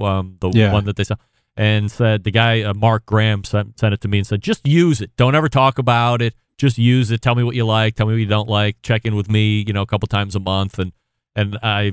[0.00, 0.72] um, the Yeah.
[0.72, 1.18] one that they sell,
[1.56, 4.66] and said the guy uh, Mark Graham sent, sent it to me and said just
[4.66, 5.14] use it.
[5.16, 6.34] Don't ever talk about it.
[6.58, 7.20] Just use it.
[7.20, 7.96] Tell me what you like.
[7.96, 8.80] Tell me what you don't like.
[8.82, 9.64] Check in with me.
[9.66, 10.78] You know, a couple times a month.
[10.78, 10.92] And
[11.34, 11.92] and I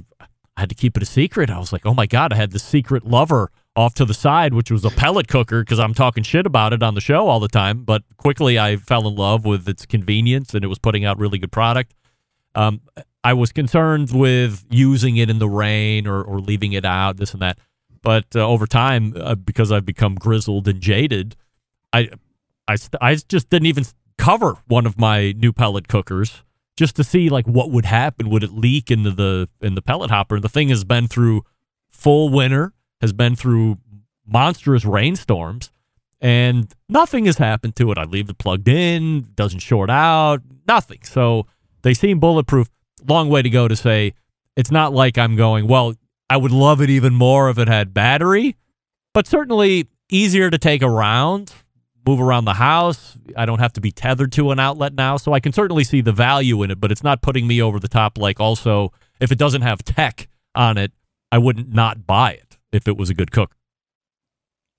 [0.57, 1.49] I had to keep it a secret.
[1.49, 4.53] I was like, oh my god, I had this secret lover off to the side,
[4.53, 7.39] which was a pellet cooker because I'm talking shit about it on the show all
[7.39, 7.83] the time.
[7.83, 11.39] But quickly, I fell in love with its convenience and it was putting out really
[11.39, 11.93] good product.
[12.53, 12.81] Um,
[13.23, 17.33] I was concerned with using it in the rain or, or leaving it out, this
[17.33, 17.59] and that.
[18.03, 21.35] But uh, over time, uh, because I've become grizzled and jaded,
[21.93, 22.09] I,
[22.67, 23.85] I, I just didn't even
[24.17, 26.43] cover one of my new pellet cookers
[26.77, 28.29] just to see like what would happen.
[28.29, 30.39] Would it leak into the in the pellet hopper?
[30.39, 31.43] The thing has been through
[31.87, 33.77] full winter, has been through
[34.25, 35.71] monstrous rainstorms,
[36.19, 37.97] and nothing has happened to it.
[37.97, 40.99] I leave it plugged in, doesn't short out, nothing.
[41.03, 41.45] So
[41.81, 42.69] they seem bulletproof.
[43.07, 44.13] Long way to go to say
[44.55, 45.93] it's not like I'm going, well,
[46.31, 48.55] I would love it even more if it had battery,
[49.13, 51.51] but certainly easier to take around,
[52.07, 53.17] move around the house.
[53.35, 55.17] I don't have to be tethered to an outlet now.
[55.17, 57.81] So I can certainly see the value in it, but it's not putting me over
[57.81, 58.17] the top.
[58.17, 60.93] Like also, if it doesn't have tech on it,
[61.33, 63.53] I wouldn't not buy it if it was a good cook.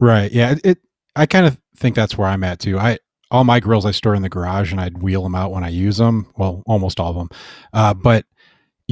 [0.00, 0.32] Right.
[0.32, 0.52] Yeah.
[0.52, 0.60] It.
[0.64, 0.78] it
[1.14, 2.78] I kind of think that's where I'm at too.
[2.78, 2.98] I
[3.30, 5.68] all my grills I store in the garage and I'd wheel them out when I
[5.68, 6.32] use them.
[6.38, 7.28] Well, almost all of them.
[7.74, 8.24] Uh, but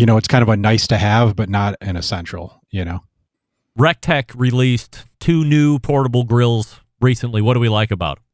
[0.00, 2.60] you know, it's kind of a nice to have, but not an essential.
[2.70, 3.00] You know.
[3.78, 7.42] recteq released two new portable grills recently.
[7.42, 8.24] What do we like about them?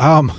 [0.00, 0.32] Um,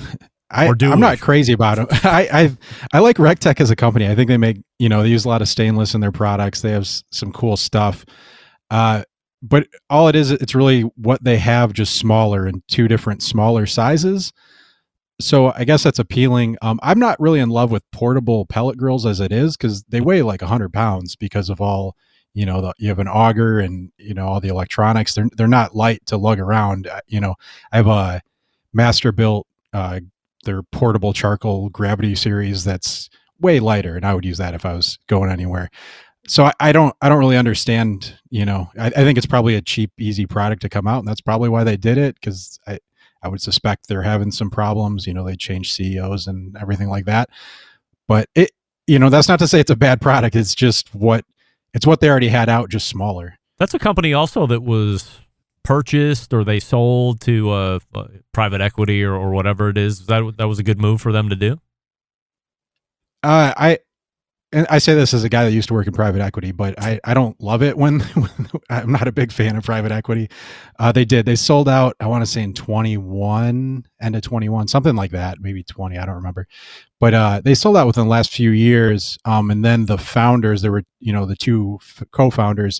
[0.51, 1.01] I, Or do I'm we?
[1.01, 1.87] not crazy about them.
[2.03, 2.57] I, I
[2.93, 4.07] I like recteq as a company.
[4.07, 6.61] I think they make you know they use a lot of stainless in their products.
[6.61, 8.05] They have s- some cool stuff.
[8.69, 9.03] Uh,
[9.41, 13.65] but all it is, it's really what they have, just smaller in two different smaller
[13.65, 14.31] sizes.
[15.19, 16.57] So I guess that's appealing.
[16.61, 20.01] Um, I'm not really in love with portable pellet grills as it is because they
[20.01, 21.95] weigh like 100 pounds because of all
[22.33, 22.61] you know.
[22.61, 25.13] The, you have an auger and you know all the electronics.
[25.13, 26.89] They're they're not light to lug around.
[27.07, 27.35] You know,
[27.71, 28.21] I have a
[28.75, 29.43] Masterbuilt
[29.73, 30.01] uh,
[30.45, 33.09] their portable charcoal gravity series that's
[33.39, 35.69] way lighter, and I would use that if I was going anywhere.
[36.27, 38.17] So I, I don't I don't really understand.
[38.29, 41.07] You know, I, I think it's probably a cheap, easy product to come out, and
[41.07, 42.79] that's probably why they did it because I
[43.25, 45.07] I would suspect they're having some problems.
[45.07, 47.29] You know, they changed CEOs and everything like that.
[48.07, 48.51] But it
[48.85, 50.35] you know that's not to say it's a bad product.
[50.35, 51.25] It's just what
[51.73, 53.39] it's what they already had out, just smaller.
[53.57, 55.09] That's a company also that was
[55.63, 60.05] purchased or they sold to uh, uh, private equity or, or whatever it is.
[60.05, 61.59] That that was a good move for them to do.
[63.23, 63.79] Uh, I
[64.55, 66.81] and I say this as a guy that used to work in private equity, but
[66.81, 70.29] I, I don't love it when, when I'm not a big fan of private equity.
[70.79, 71.25] Uh, they did.
[71.25, 75.41] They sold out, I want to say in 21, end of 21, something like that,
[75.41, 76.47] maybe 20, I don't remember.
[77.01, 79.17] But uh, they sold out within the last few years.
[79.25, 81.77] Um, and then the founders, there were, you know, the two
[82.11, 82.79] co founders,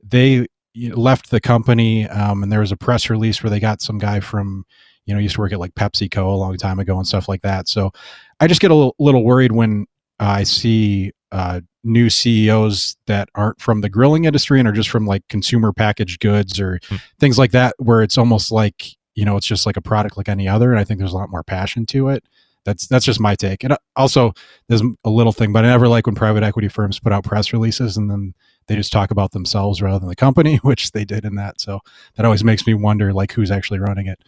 [0.00, 0.46] they
[0.76, 2.08] left the company.
[2.08, 4.64] Um, and there was a press release where they got some guy from,
[5.04, 7.42] you know, used to work at like PepsiCo a long time ago and stuff like
[7.42, 7.66] that.
[7.66, 7.90] So
[8.38, 9.86] I just get a little, little worried when
[10.18, 15.06] I see uh, new CEOs that aren't from the grilling industry and are just from
[15.06, 16.96] like consumer packaged goods or Hmm.
[17.20, 20.28] things like that, where it's almost like you know it's just like a product like
[20.28, 20.70] any other.
[20.70, 22.24] And I think there's a lot more passion to it.
[22.64, 23.64] That's that's just my take.
[23.64, 24.32] And uh, also,
[24.68, 27.52] there's a little thing, but I never like when private equity firms put out press
[27.52, 28.34] releases and then
[28.66, 31.60] they just talk about themselves rather than the company, which they did in that.
[31.60, 31.80] So
[32.16, 34.20] that always makes me wonder like who's actually running it.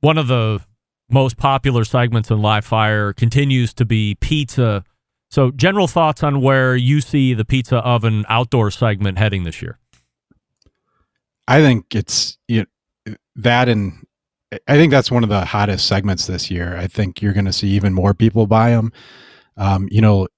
[0.00, 0.60] One of the
[1.08, 4.82] most popular segments in Live Fire continues to be pizza.
[5.32, 9.78] So, general thoughts on where you see the pizza oven outdoor segment heading this year?
[11.48, 12.66] I think it's you
[13.06, 14.06] know, that, and
[14.68, 16.76] I think that's one of the hottest segments this year.
[16.76, 18.92] I think you're going to see even more people buy them.
[19.56, 20.28] Um, you know,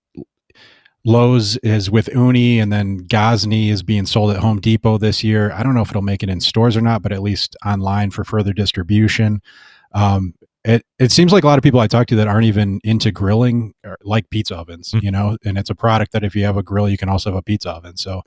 [1.04, 5.50] Lowe's is with Ooni, and then Gozney is being sold at Home Depot this year.
[5.50, 8.12] I don't know if it'll make it in stores or not, but at least online
[8.12, 9.42] for further distribution.
[9.90, 10.34] Um,
[10.64, 13.10] it it seems like a lot of people I talk to that aren't even into
[13.10, 15.02] grilling or like pizza ovens, Mhm.
[15.02, 17.30] you know, and it's a product that if you have a grill, you can also
[17.30, 17.96] have a pizza oven.
[17.96, 18.22] So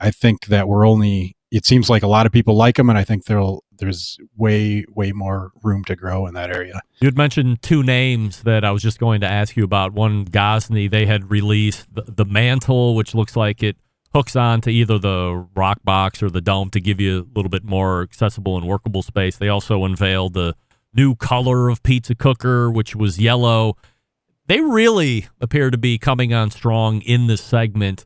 [0.00, 1.36] I think that we're only.
[1.50, 4.84] It seems like a lot of people like them, and I think there'll there's way
[4.94, 6.80] way more room to grow in that area.
[7.00, 9.92] You had mentioned two names that I was just going to ask you about.
[9.92, 13.76] One, Gozney, they had released the, the mantle, which looks like it
[14.14, 17.48] hooks on to either the rock box or the dome to give you a little
[17.50, 19.36] bit more accessible and workable space.
[19.36, 20.54] They also unveiled the
[20.94, 23.76] new color of pizza cooker, which was yellow.
[24.46, 28.04] They really appear to be coming on strong in this segment.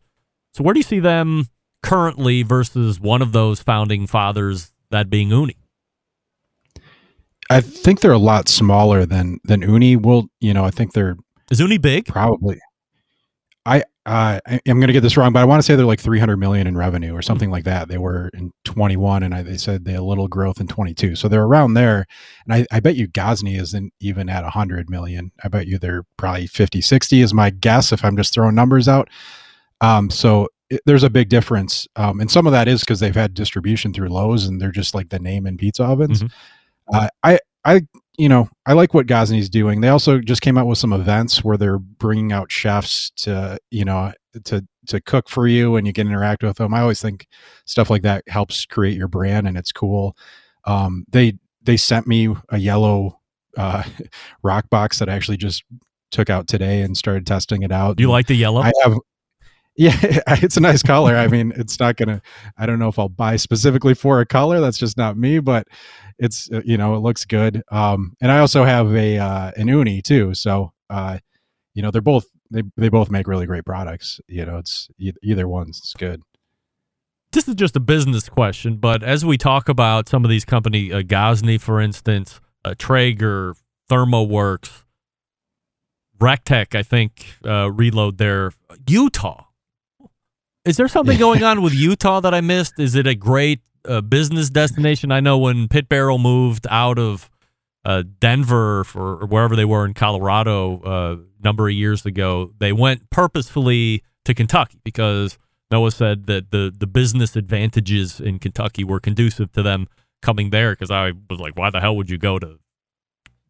[0.53, 1.47] So, where do you see them
[1.83, 5.57] currently versus one of those founding fathers, that being Ooni?
[7.51, 10.01] I think they're a lot smaller than than Ooni.
[10.01, 10.65] Will you know?
[10.65, 11.17] I think they're
[11.51, 12.07] Is Ooni big?
[12.07, 12.59] probably.
[14.07, 16.01] Uh, I, I'm going to get this wrong, but I want to say they're like
[16.01, 17.89] 300 million in revenue or something like that.
[17.89, 21.17] They were in 21, and I, they said they had a little growth in 22,
[21.17, 22.05] so they're around there.
[22.45, 25.33] And I, I bet you Gozney isn't even at 100 million.
[25.43, 28.89] I bet you they're probably 50, 60 is my guess if I'm just throwing numbers
[28.89, 29.09] out.
[29.81, 33.15] Um, so it, there's a big difference, um, and some of that is because they've
[33.15, 36.23] had distribution through Lowe's, and they're just like the name in pizza ovens.
[36.23, 36.31] Mhm.
[36.93, 37.83] Uh, I I
[38.19, 39.81] you know I like what Gozney's doing.
[39.81, 43.85] They also just came out with some events where they're bringing out chefs to you
[43.85, 44.13] know
[44.45, 46.75] to to cook for you, and you can interact with them.
[46.75, 47.27] I always think
[47.65, 50.17] stuff like that helps create your brand, and it's cool.
[50.65, 53.21] Um, they they sent me a yellow
[53.57, 53.83] uh,
[54.43, 55.65] rock box that I actually just
[56.11, 57.97] took out today and started testing it out.
[57.97, 58.63] Do you like the yellow?
[58.63, 58.95] I have.
[59.77, 59.97] Yeah,
[60.29, 61.17] it's a nice color.
[61.17, 62.23] I mean, it's not gonna.
[62.57, 64.61] I don't know if I'll buy specifically for a color.
[64.61, 65.41] That's just not me.
[65.41, 65.67] But
[66.19, 67.63] it's uh, you know it looks good.
[67.71, 70.35] Um, and I also have a uh, an Ooni too.
[70.35, 71.19] So uh,
[71.75, 74.21] you know they're both they they both make really great products.
[74.29, 74.89] You know, it's
[75.23, 76.23] either one's good.
[77.33, 80.93] this is just a business question, but as we talk about some of these company,
[80.93, 83.55] uh, Gozney, for instance, uh, Traeger,
[83.91, 84.85] ThermoWorks,
[86.19, 88.53] recteq, I think, uh, reload there.
[88.89, 89.47] Utah.
[90.65, 92.79] Is there something going on with Utah that I missed?
[92.79, 95.13] Is it a great uh, business destination?
[95.13, 97.31] I know when Pit Barrel moved out of
[97.85, 102.53] uh, Denver for, or wherever they were in Colorado uh, a number of years ago,
[102.59, 105.39] they went purposefully to Kentucky because
[105.71, 109.87] Noah said that the the business advantages in Kentucky were conducive to them
[110.23, 110.73] coming there.
[110.73, 112.59] Because I was like, why the hell would you go to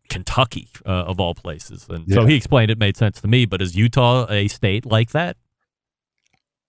[0.09, 1.87] Kentucky uh, of all places?
[1.89, 3.45] And so he explained it made sense to me.
[3.47, 5.37] But is Utah a state like that?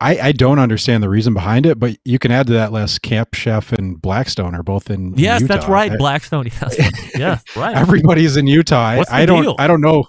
[0.02, 3.02] I, I don't understand the reason behind it, but you can add to that list.
[3.02, 5.14] Camp Chef and Blackstone are both in.
[5.18, 5.92] Yes, that's right.
[5.92, 6.50] I- Blackstone.
[6.62, 7.76] Yes, yes, right.
[7.76, 8.76] Everybody's in Utah.
[8.78, 9.44] I, What's the I don't.
[9.44, 9.56] deal?
[9.58, 10.06] I don't know.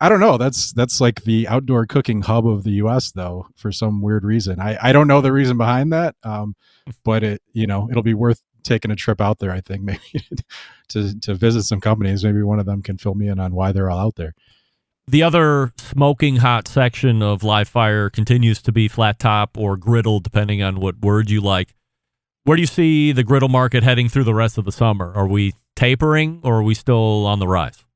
[0.00, 0.38] I don't know.
[0.38, 3.12] That's that's like the outdoor cooking hub of the U.S.
[3.12, 4.60] though, for some weird reason.
[4.60, 6.14] I I don't know the reason behind that.
[6.22, 6.56] Um,
[7.04, 9.50] but it you know it'll be worth taking a trip out there.
[9.50, 10.00] I think maybe
[10.88, 12.24] to to visit some companies.
[12.24, 14.34] Maybe one of them can fill me in on why they're all out there.
[15.08, 20.20] The other smoking hot section of live fire continues to be flat top or griddle,
[20.20, 21.74] depending on what word you like.
[22.44, 25.10] Where do you see the griddle market heading through the rest of the summer?
[25.14, 27.86] Are we tapering or are we still on the rise?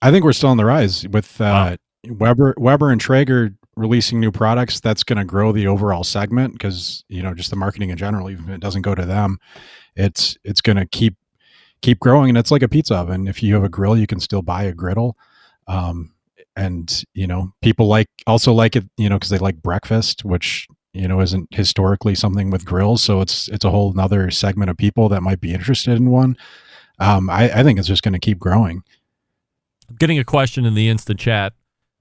[0.00, 4.30] I think we're still on the rise with uh, Weber Weber and Traeger releasing new
[4.30, 4.78] products.
[4.78, 8.30] That's going to grow the overall segment because you know just the marketing in general,
[8.30, 9.38] even if it doesn't go to them,
[9.96, 11.16] it's it's going to keep
[11.82, 12.28] keep growing.
[12.28, 13.26] And it's like a pizza oven.
[13.26, 15.16] If you have a grill, you can still buy a griddle.
[15.66, 16.12] Um,
[16.56, 20.68] and you know people like also like it you know because they like breakfast which
[20.92, 24.76] you know isn't historically something with grills so it's it's a whole another segment of
[24.76, 26.36] people that might be interested in one
[27.00, 28.84] um, I, I think it's just going to keep growing
[29.88, 31.52] I'm getting a question in the instant chat.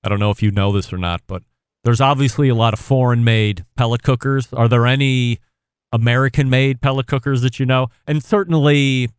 [0.03, 1.43] I don't know if you know this or not, but
[1.83, 4.51] there's obviously a lot of foreign made pellet cookers.
[4.53, 5.39] Are there any
[5.91, 7.87] American made pellet cookers that you know?
[8.07, 9.09] And certainly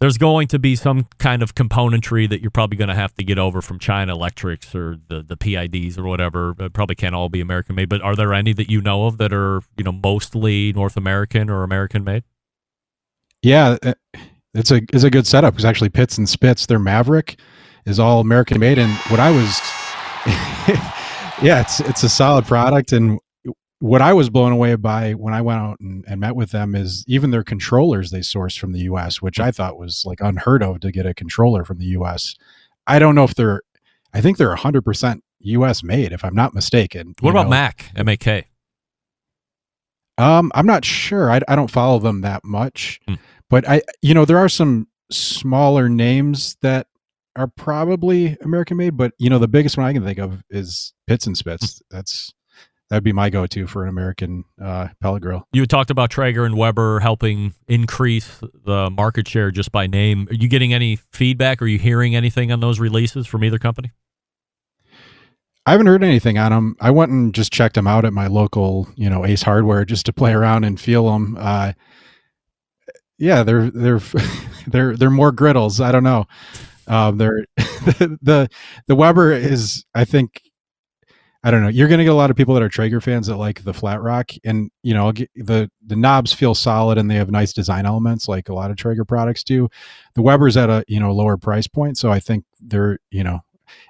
[0.00, 3.24] there's going to be some kind of componentry that you're probably going to have to
[3.24, 6.54] get over from China Electrics or the, the PIDs or whatever.
[6.58, 9.18] It probably can't all be American made, but are there any that you know of
[9.18, 12.24] that are, you know, mostly North American or American made?
[13.42, 13.94] yeah uh,
[14.54, 17.38] it's a it's a good setup because actually pitts and spitts their maverick
[17.84, 19.60] is all american made and what i was
[21.42, 23.20] yeah it's it's a solid product and
[23.80, 26.74] what i was blown away by when i went out and, and met with them
[26.74, 30.62] is even their controllers they source from the us which i thought was like unheard
[30.62, 32.34] of to get a controller from the us
[32.86, 33.60] i don't know if they're
[34.14, 37.50] i think they're 100% us made if i'm not mistaken What about know.
[37.50, 38.46] Mac, MAK?
[40.18, 41.30] Um, I'm not sure.
[41.30, 43.14] I, I don't follow them that much, Hmm.
[43.50, 46.86] but I, you know, there are some smaller names that
[47.36, 50.94] are probably American made, but you know, the biggest one I can think of is
[51.06, 51.82] Pitts and Spitts.
[51.90, 52.32] That's
[52.90, 55.46] that'd be my go-to for an American uh, pellet grill.
[55.52, 60.28] You had talked about Traeger and Weber helping increase the market share just by name.
[60.30, 61.60] Are you getting any feedback?
[61.62, 63.92] Are you hearing anything on those releases from either company?
[65.66, 66.76] I haven't heard anything on them.
[66.80, 70.06] I went and just checked them out at my local, you know, Ace Hardware just
[70.06, 71.36] to play around and feel them.
[71.38, 71.72] Uh,
[73.18, 74.00] yeah, they're they're
[74.68, 75.80] they're they're more griddles.
[75.80, 76.26] I don't know.
[76.86, 78.48] Um, they're the, the
[78.86, 80.40] the Weber is I think
[81.46, 81.68] I don't know.
[81.68, 83.72] You're going to get a lot of people that are Traeger fans that like the
[83.72, 87.86] flat rock, and you know the the knobs feel solid and they have nice design
[87.86, 89.68] elements like a lot of Traeger products do.
[90.14, 93.44] The Weber's at a you know lower price point, so I think they're you know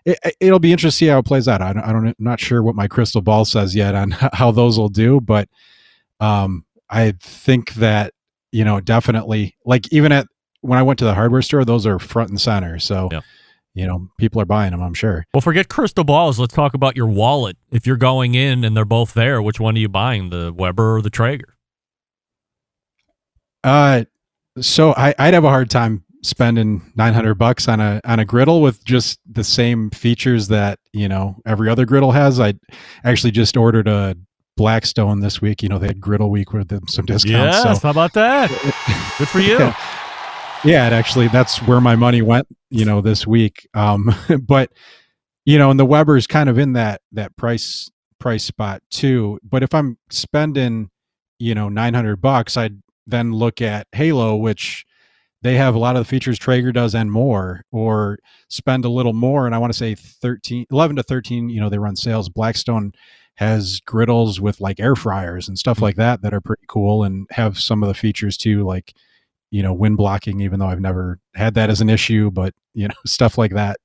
[0.04, 1.62] it, it'll be interesting to see how it plays out.
[1.62, 4.50] I don't, I don't, I'm not sure what my crystal ball says yet on how
[4.50, 5.48] those will do, but
[6.20, 8.12] um, I think that
[8.52, 10.26] you know definitely like even at
[10.60, 12.78] when I went to the hardware store, those are front and center.
[12.80, 13.20] So Yeah.
[13.76, 14.82] You know people are buying them.
[14.82, 15.24] I'm sure.
[15.34, 16.40] Well, forget crystal balls.
[16.40, 17.58] Let's talk about your wallet.
[17.70, 20.96] If you're going in and they're both there, which one are you buying, the Weber
[20.96, 21.56] or the Traeger?
[23.62, 24.04] Uh,
[24.60, 28.62] so I, I'd have a hard time spending 900 bucks on a on a griddle
[28.62, 32.40] with just the same features that you know every other griddle has.
[32.40, 32.54] I
[33.04, 34.16] actually just ordered a
[34.56, 35.62] Blackstone this week.
[35.62, 37.56] You know they had Griddle Week with them some discounts.
[37.56, 38.48] yes, so how about that?
[39.18, 39.58] Good for you.
[39.58, 39.76] Yeah.
[40.64, 43.68] Yeah, it actually that's where my money went, you know, this week.
[43.74, 44.72] Um, but
[45.44, 49.38] you know, and the Weber's kind of in that that price price spot too.
[49.42, 50.90] But if I'm spending,
[51.38, 54.84] you know, nine hundred bucks, I'd then look at Halo, which
[55.42, 59.12] they have a lot of the features Traeger does and more, or spend a little
[59.12, 59.46] more.
[59.46, 62.28] And I want to say 13, 11 to 13, you know, they run sales.
[62.28, 62.92] Blackstone
[63.36, 67.28] has griddles with like air fryers and stuff like that that are pretty cool and
[67.30, 68.94] have some of the features too, like
[69.50, 72.88] you know wind blocking even though i've never had that as an issue but you
[72.88, 73.78] know stuff like that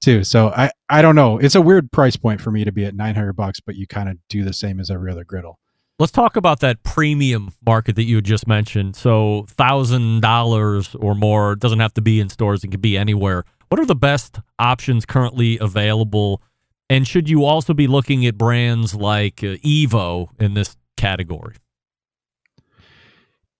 [0.00, 2.84] too so i i don't know it's a weird price point for me to be
[2.84, 5.58] at 900 bucks but you kind of do the same as every other griddle
[5.98, 8.96] Let's talk about that premium market that you just mentioned.
[8.96, 12.98] So, thousand dollars or more it doesn't have to be in stores; it can be
[12.98, 13.44] anywhere.
[13.68, 16.42] What are the best options currently available?
[16.90, 21.56] And should you also be looking at brands like uh, Evo in this category?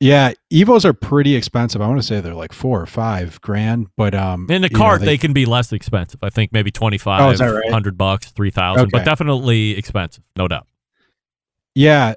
[0.01, 3.87] Yeah evos are pretty expensive i want to say they're like four or five grand
[3.97, 6.23] but um In the know, cart, they, can be less expensive.
[6.23, 7.73] I think maybe twenty five, Oh, right?
[7.73, 10.67] hundred bucks, three thousand, but definitely expensive, no doubt.
[11.75, 12.15] yeah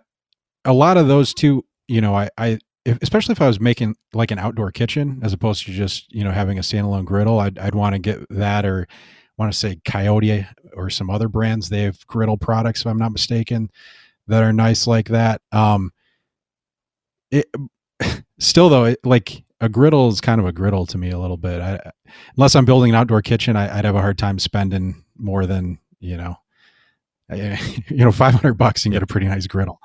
[0.66, 3.96] a lot of those two you know i i if, especially if i was making
[4.14, 7.58] like an outdoor kitchen as opposed to just you know having a standalone griddle i'd,
[7.58, 8.88] I'd want to get that or
[9.38, 13.14] want to say coyote or some other brands they have griddle products if i'm not
[13.14, 13.72] mistaken
[14.28, 15.92] that are nice like that um
[17.32, 17.48] it
[18.40, 21.38] still though it, like a griddle is kind of a griddle to me a little
[21.38, 21.92] bit I,
[22.38, 25.80] unless i'm building an outdoor kitchen I, i'd have a hard time spending more than
[26.00, 26.36] you know
[27.30, 29.80] you know 500 bucks and get a pretty nice griddle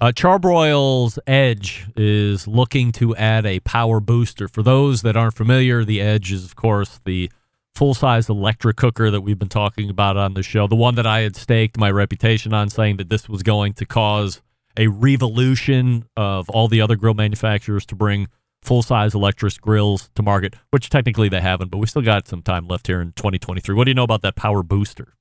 [0.00, 4.46] Uh, Charbroil's Edge is looking to add a power booster.
[4.46, 7.30] For those that aren't familiar, the Edge is, of course, the
[7.74, 10.68] full size electric cooker that we've been talking about on the show.
[10.68, 13.84] The one that I had staked my reputation on, saying that this was going to
[13.86, 14.40] cause
[14.78, 18.28] a revolution of all the other grill manufacturers to bring
[18.62, 22.42] full size electric grills to market, which technically they haven't, but we still got some
[22.42, 23.74] time left here in 2023.
[23.74, 25.14] What do you know about that power booster?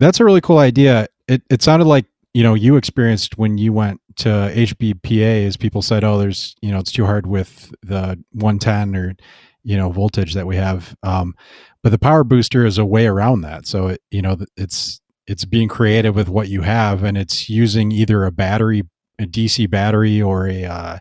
[0.00, 1.08] That's a really cool idea.
[1.28, 5.82] It it sounded like you know you experienced when you went to HPBA, as people
[5.82, 9.14] said, "Oh, there's you know it's too hard with the 110," or
[9.62, 10.96] you know voltage that we have.
[11.02, 11.34] Um,
[11.82, 13.66] but the power booster is a way around that.
[13.66, 17.92] So it, you know it's it's being creative with what you have, and it's using
[17.92, 18.82] either a battery,
[19.18, 20.98] a DC battery, or a uh,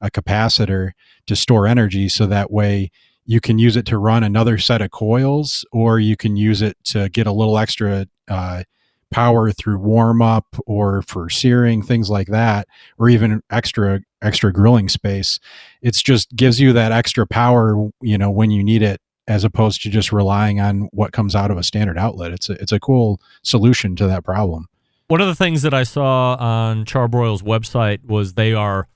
[0.00, 0.92] a capacitor
[1.26, 2.90] to store energy, so that way
[3.26, 6.76] you can use it to run another set of coils, or you can use it
[6.84, 8.06] to get a little extra.
[8.28, 8.62] Uh,
[9.10, 14.86] power through warm up or for searing things like that or even extra extra grilling
[14.86, 15.40] space
[15.80, 19.80] it's just gives you that extra power you know when you need it as opposed
[19.82, 22.80] to just relying on what comes out of a standard outlet it's a, it's a
[22.80, 24.66] cool solution to that problem
[25.06, 28.88] One of the things that I saw on Charbroil's website was they are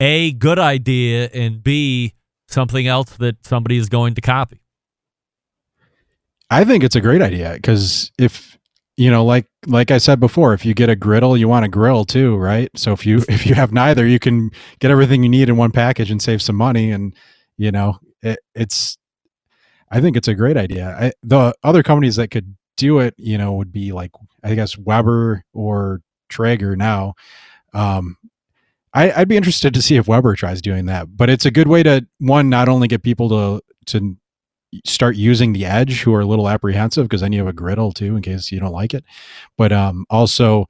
[0.00, 2.14] A, good idea, and B,
[2.48, 4.62] something else that somebody is going to copy.
[6.50, 8.58] I think it's a great idea because if
[8.96, 11.68] you know, like like I said before, if you get a griddle, you want a
[11.68, 12.70] grill too, right?
[12.76, 15.70] So if you if you have neither, you can get everything you need in one
[15.70, 16.90] package and save some money.
[16.90, 17.14] And
[17.56, 18.98] you know, it, it's
[19.90, 20.96] I think it's a great idea.
[20.98, 24.10] I, the other companies that could do it, you know, would be like
[24.42, 27.14] I guess Weber or Traeger now.
[27.72, 28.16] Um,
[28.92, 31.16] I, I'd be interested to see if Weber tries doing that.
[31.16, 34.16] But it's a good way to one not only get people to to
[34.84, 37.92] start using the edge who are a little apprehensive because then you have a griddle
[37.92, 39.04] too in case you don't like it
[39.56, 40.64] but um also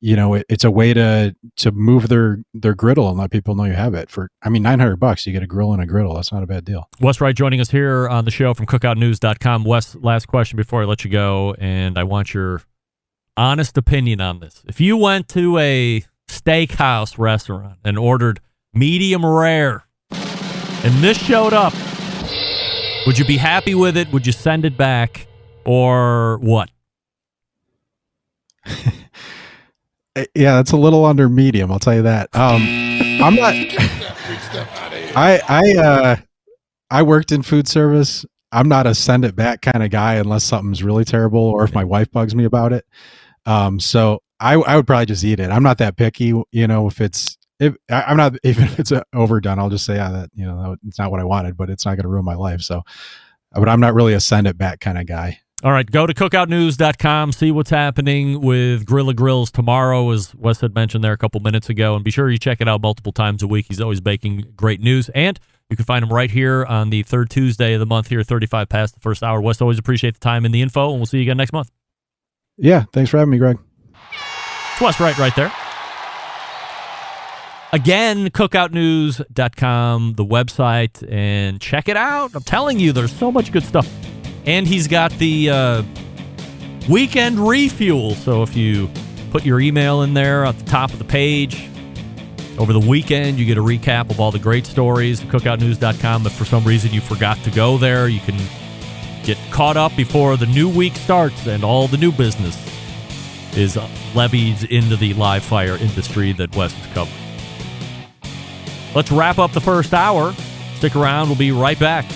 [0.00, 3.56] you know it, it's a way to to move their their griddle and let people
[3.56, 5.86] know you have it for i mean 900 bucks you get a grill and a
[5.86, 8.66] griddle that's not a bad deal Wes Wright joining us here on the show from
[8.66, 9.64] cookoutnews.com.
[9.64, 12.62] Wes, last question before I let you go, and I want your
[13.36, 14.62] honest opinion on this.
[14.66, 18.40] If you went to a steakhouse restaurant and ordered
[18.74, 21.72] medium rare, and this showed up,
[23.06, 24.12] would you be happy with it?
[24.12, 25.26] Would you send it back,
[25.64, 26.70] or what?
[30.34, 32.60] Yeah that's a little under medium i'll tell you that um
[33.22, 33.54] i'm not
[35.16, 36.16] i i uh
[36.90, 40.44] i worked in food service i'm not a send it back kind of guy unless
[40.44, 42.84] something's really terrible or if my wife bugs me about it
[43.46, 46.86] um so i i would probably just eat it i'm not that picky you know
[46.86, 50.30] if it's if i'm not even if it's uh, overdone i'll just say yeah that
[50.34, 52.60] you know it's not what i wanted but it's not going to ruin my life
[52.60, 52.82] so
[53.52, 56.12] but i'm not really a send it back kind of guy All right, go to
[56.12, 61.40] cookoutnews.com, see what's happening with Grilla Grills tomorrow, as Wes had mentioned there a couple
[61.40, 61.94] minutes ago.
[61.94, 63.66] And be sure you check it out multiple times a week.
[63.68, 65.08] He's always baking great news.
[65.10, 65.38] And
[65.70, 68.68] you can find him right here on the third Tuesday of the month here, 35
[68.68, 69.40] past the first hour.
[69.40, 71.70] Wes, always appreciate the time and the info, and we'll see you again next month.
[72.58, 73.58] Yeah thanks for having me greg
[74.72, 75.52] It's Wes Wright right there.
[77.74, 82.34] Again, cookoutnews.com, the website, and check it out.
[82.34, 83.88] I'm telling you, there's so much good stuff.
[84.44, 85.82] And he's got the uh,
[86.90, 88.14] weekend refuel.
[88.14, 88.90] So if you
[89.30, 91.66] put your email in there at the top of the page,
[92.58, 96.26] over the weekend, you get a recap of all the great stories at cookoutnews.com.
[96.26, 98.36] If for some reason you forgot to go there, you can
[99.24, 102.56] get caught up before the new week starts and all the new business
[103.56, 103.78] is
[104.14, 107.16] levied into the live fire industry that Wes is covering.
[108.94, 110.34] Let's wrap up the first hour.
[110.76, 111.28] Stick around.
[111.28, 112.06] We'll be right back.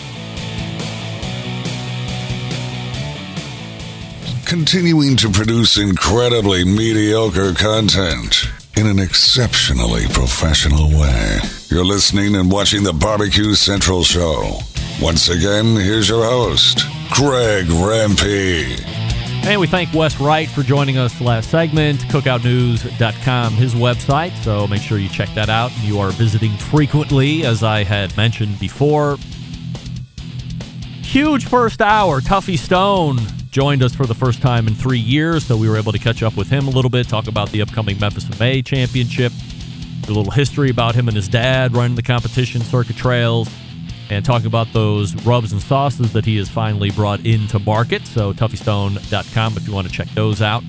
[4.46, 8.44] continuing to produce incredibly mediocre content
[8.76, 11.38] in an exceptionally professional way.
[11.68, 14.60] You're listening and watching the Barbecue Central Show.
[15.00, 18.82] Once again, here's your host, Greg Rempe.
[19.46, 22.00] And we thank Wes Wright for joining us last segment.
[22.00, 24.36] Cookoutnews.com, his website.
[24.42, 25.70] So make sure you check that out.
[25.82, 29.18] You are visiting frequently, as I had mentioned before.
[31.02, 32.20] Huge first hour.
[32.20, 33.18] Tuffy Stone
[33.50, 36.22] joined us for the first time in three years, so we were able to catch
[36.24, 39.32] up with him a little bit, talk about the upcoming Memphis in May championship,
[40.08, 43.48] a little history about him and his dad running the competition, circuit trails,
[44.10, 48.06] and talking about those rubs and sauces that he has finally brought into market.
[48.06, 50.62] So, tuffystone.com if you want to check those out.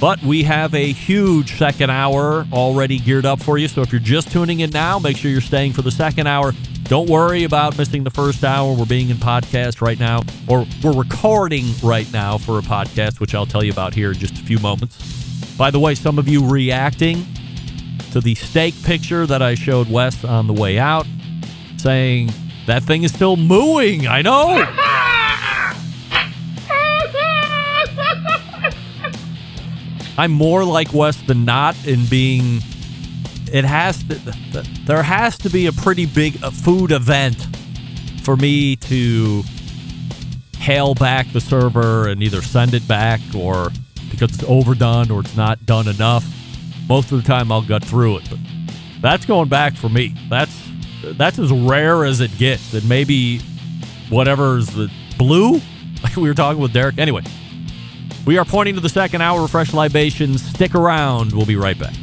[0.00, 3.68] But we have a huge second hour already geared up for you.
[3.68, 6.52] So, if you're just tuning in now, make sure you're staying for the second hour.
[6.84, 8.72] Don't worry about missing the first hour.
[8.72, 13.34] We're being in podcast right now, or we're recording right now for a podcast, which
[13.34, 15.56] I'll tell you about here in just a few moments.
[15.56, 17.26] By the way, some of you reacting
[18.12, 21.06] to the steak picture that I showed Wes on the way out,
[21.76, 22.30] saying
[22.66, 24.06] that thing is still mooing.
[24.06, 24.64] I know.
[30.18, 32.62] I'm more like Wes than not in being
[33.52, 34.14] it has to.
[34.86, 37.46] There has to be a pretty big uh, food event
[38.22, 39.42] for me to
[40.58, 43.70] hail back the server and either send it back or
[44.10, 46.24] because it's overdone or it's not done enough.
[46.88, 48.38] Most of the time, I'll gut through it, but
[49.00, 50.14] that's going back for me.
[50.28, 50.56] That's
[51.12, 53.40] that's as rare as it gets, That maybe
[54.08, 55.60] whatever's the blue,
[56.02, 56.98] like we were talking with Derek.
[56.98, 57.22] Anyway,
[58.26, 60.44] we are pointing to the second hour of Fresh Libations.
[60.44, 61.32] Stick around.
[61.32, 61.94] We'll be right back.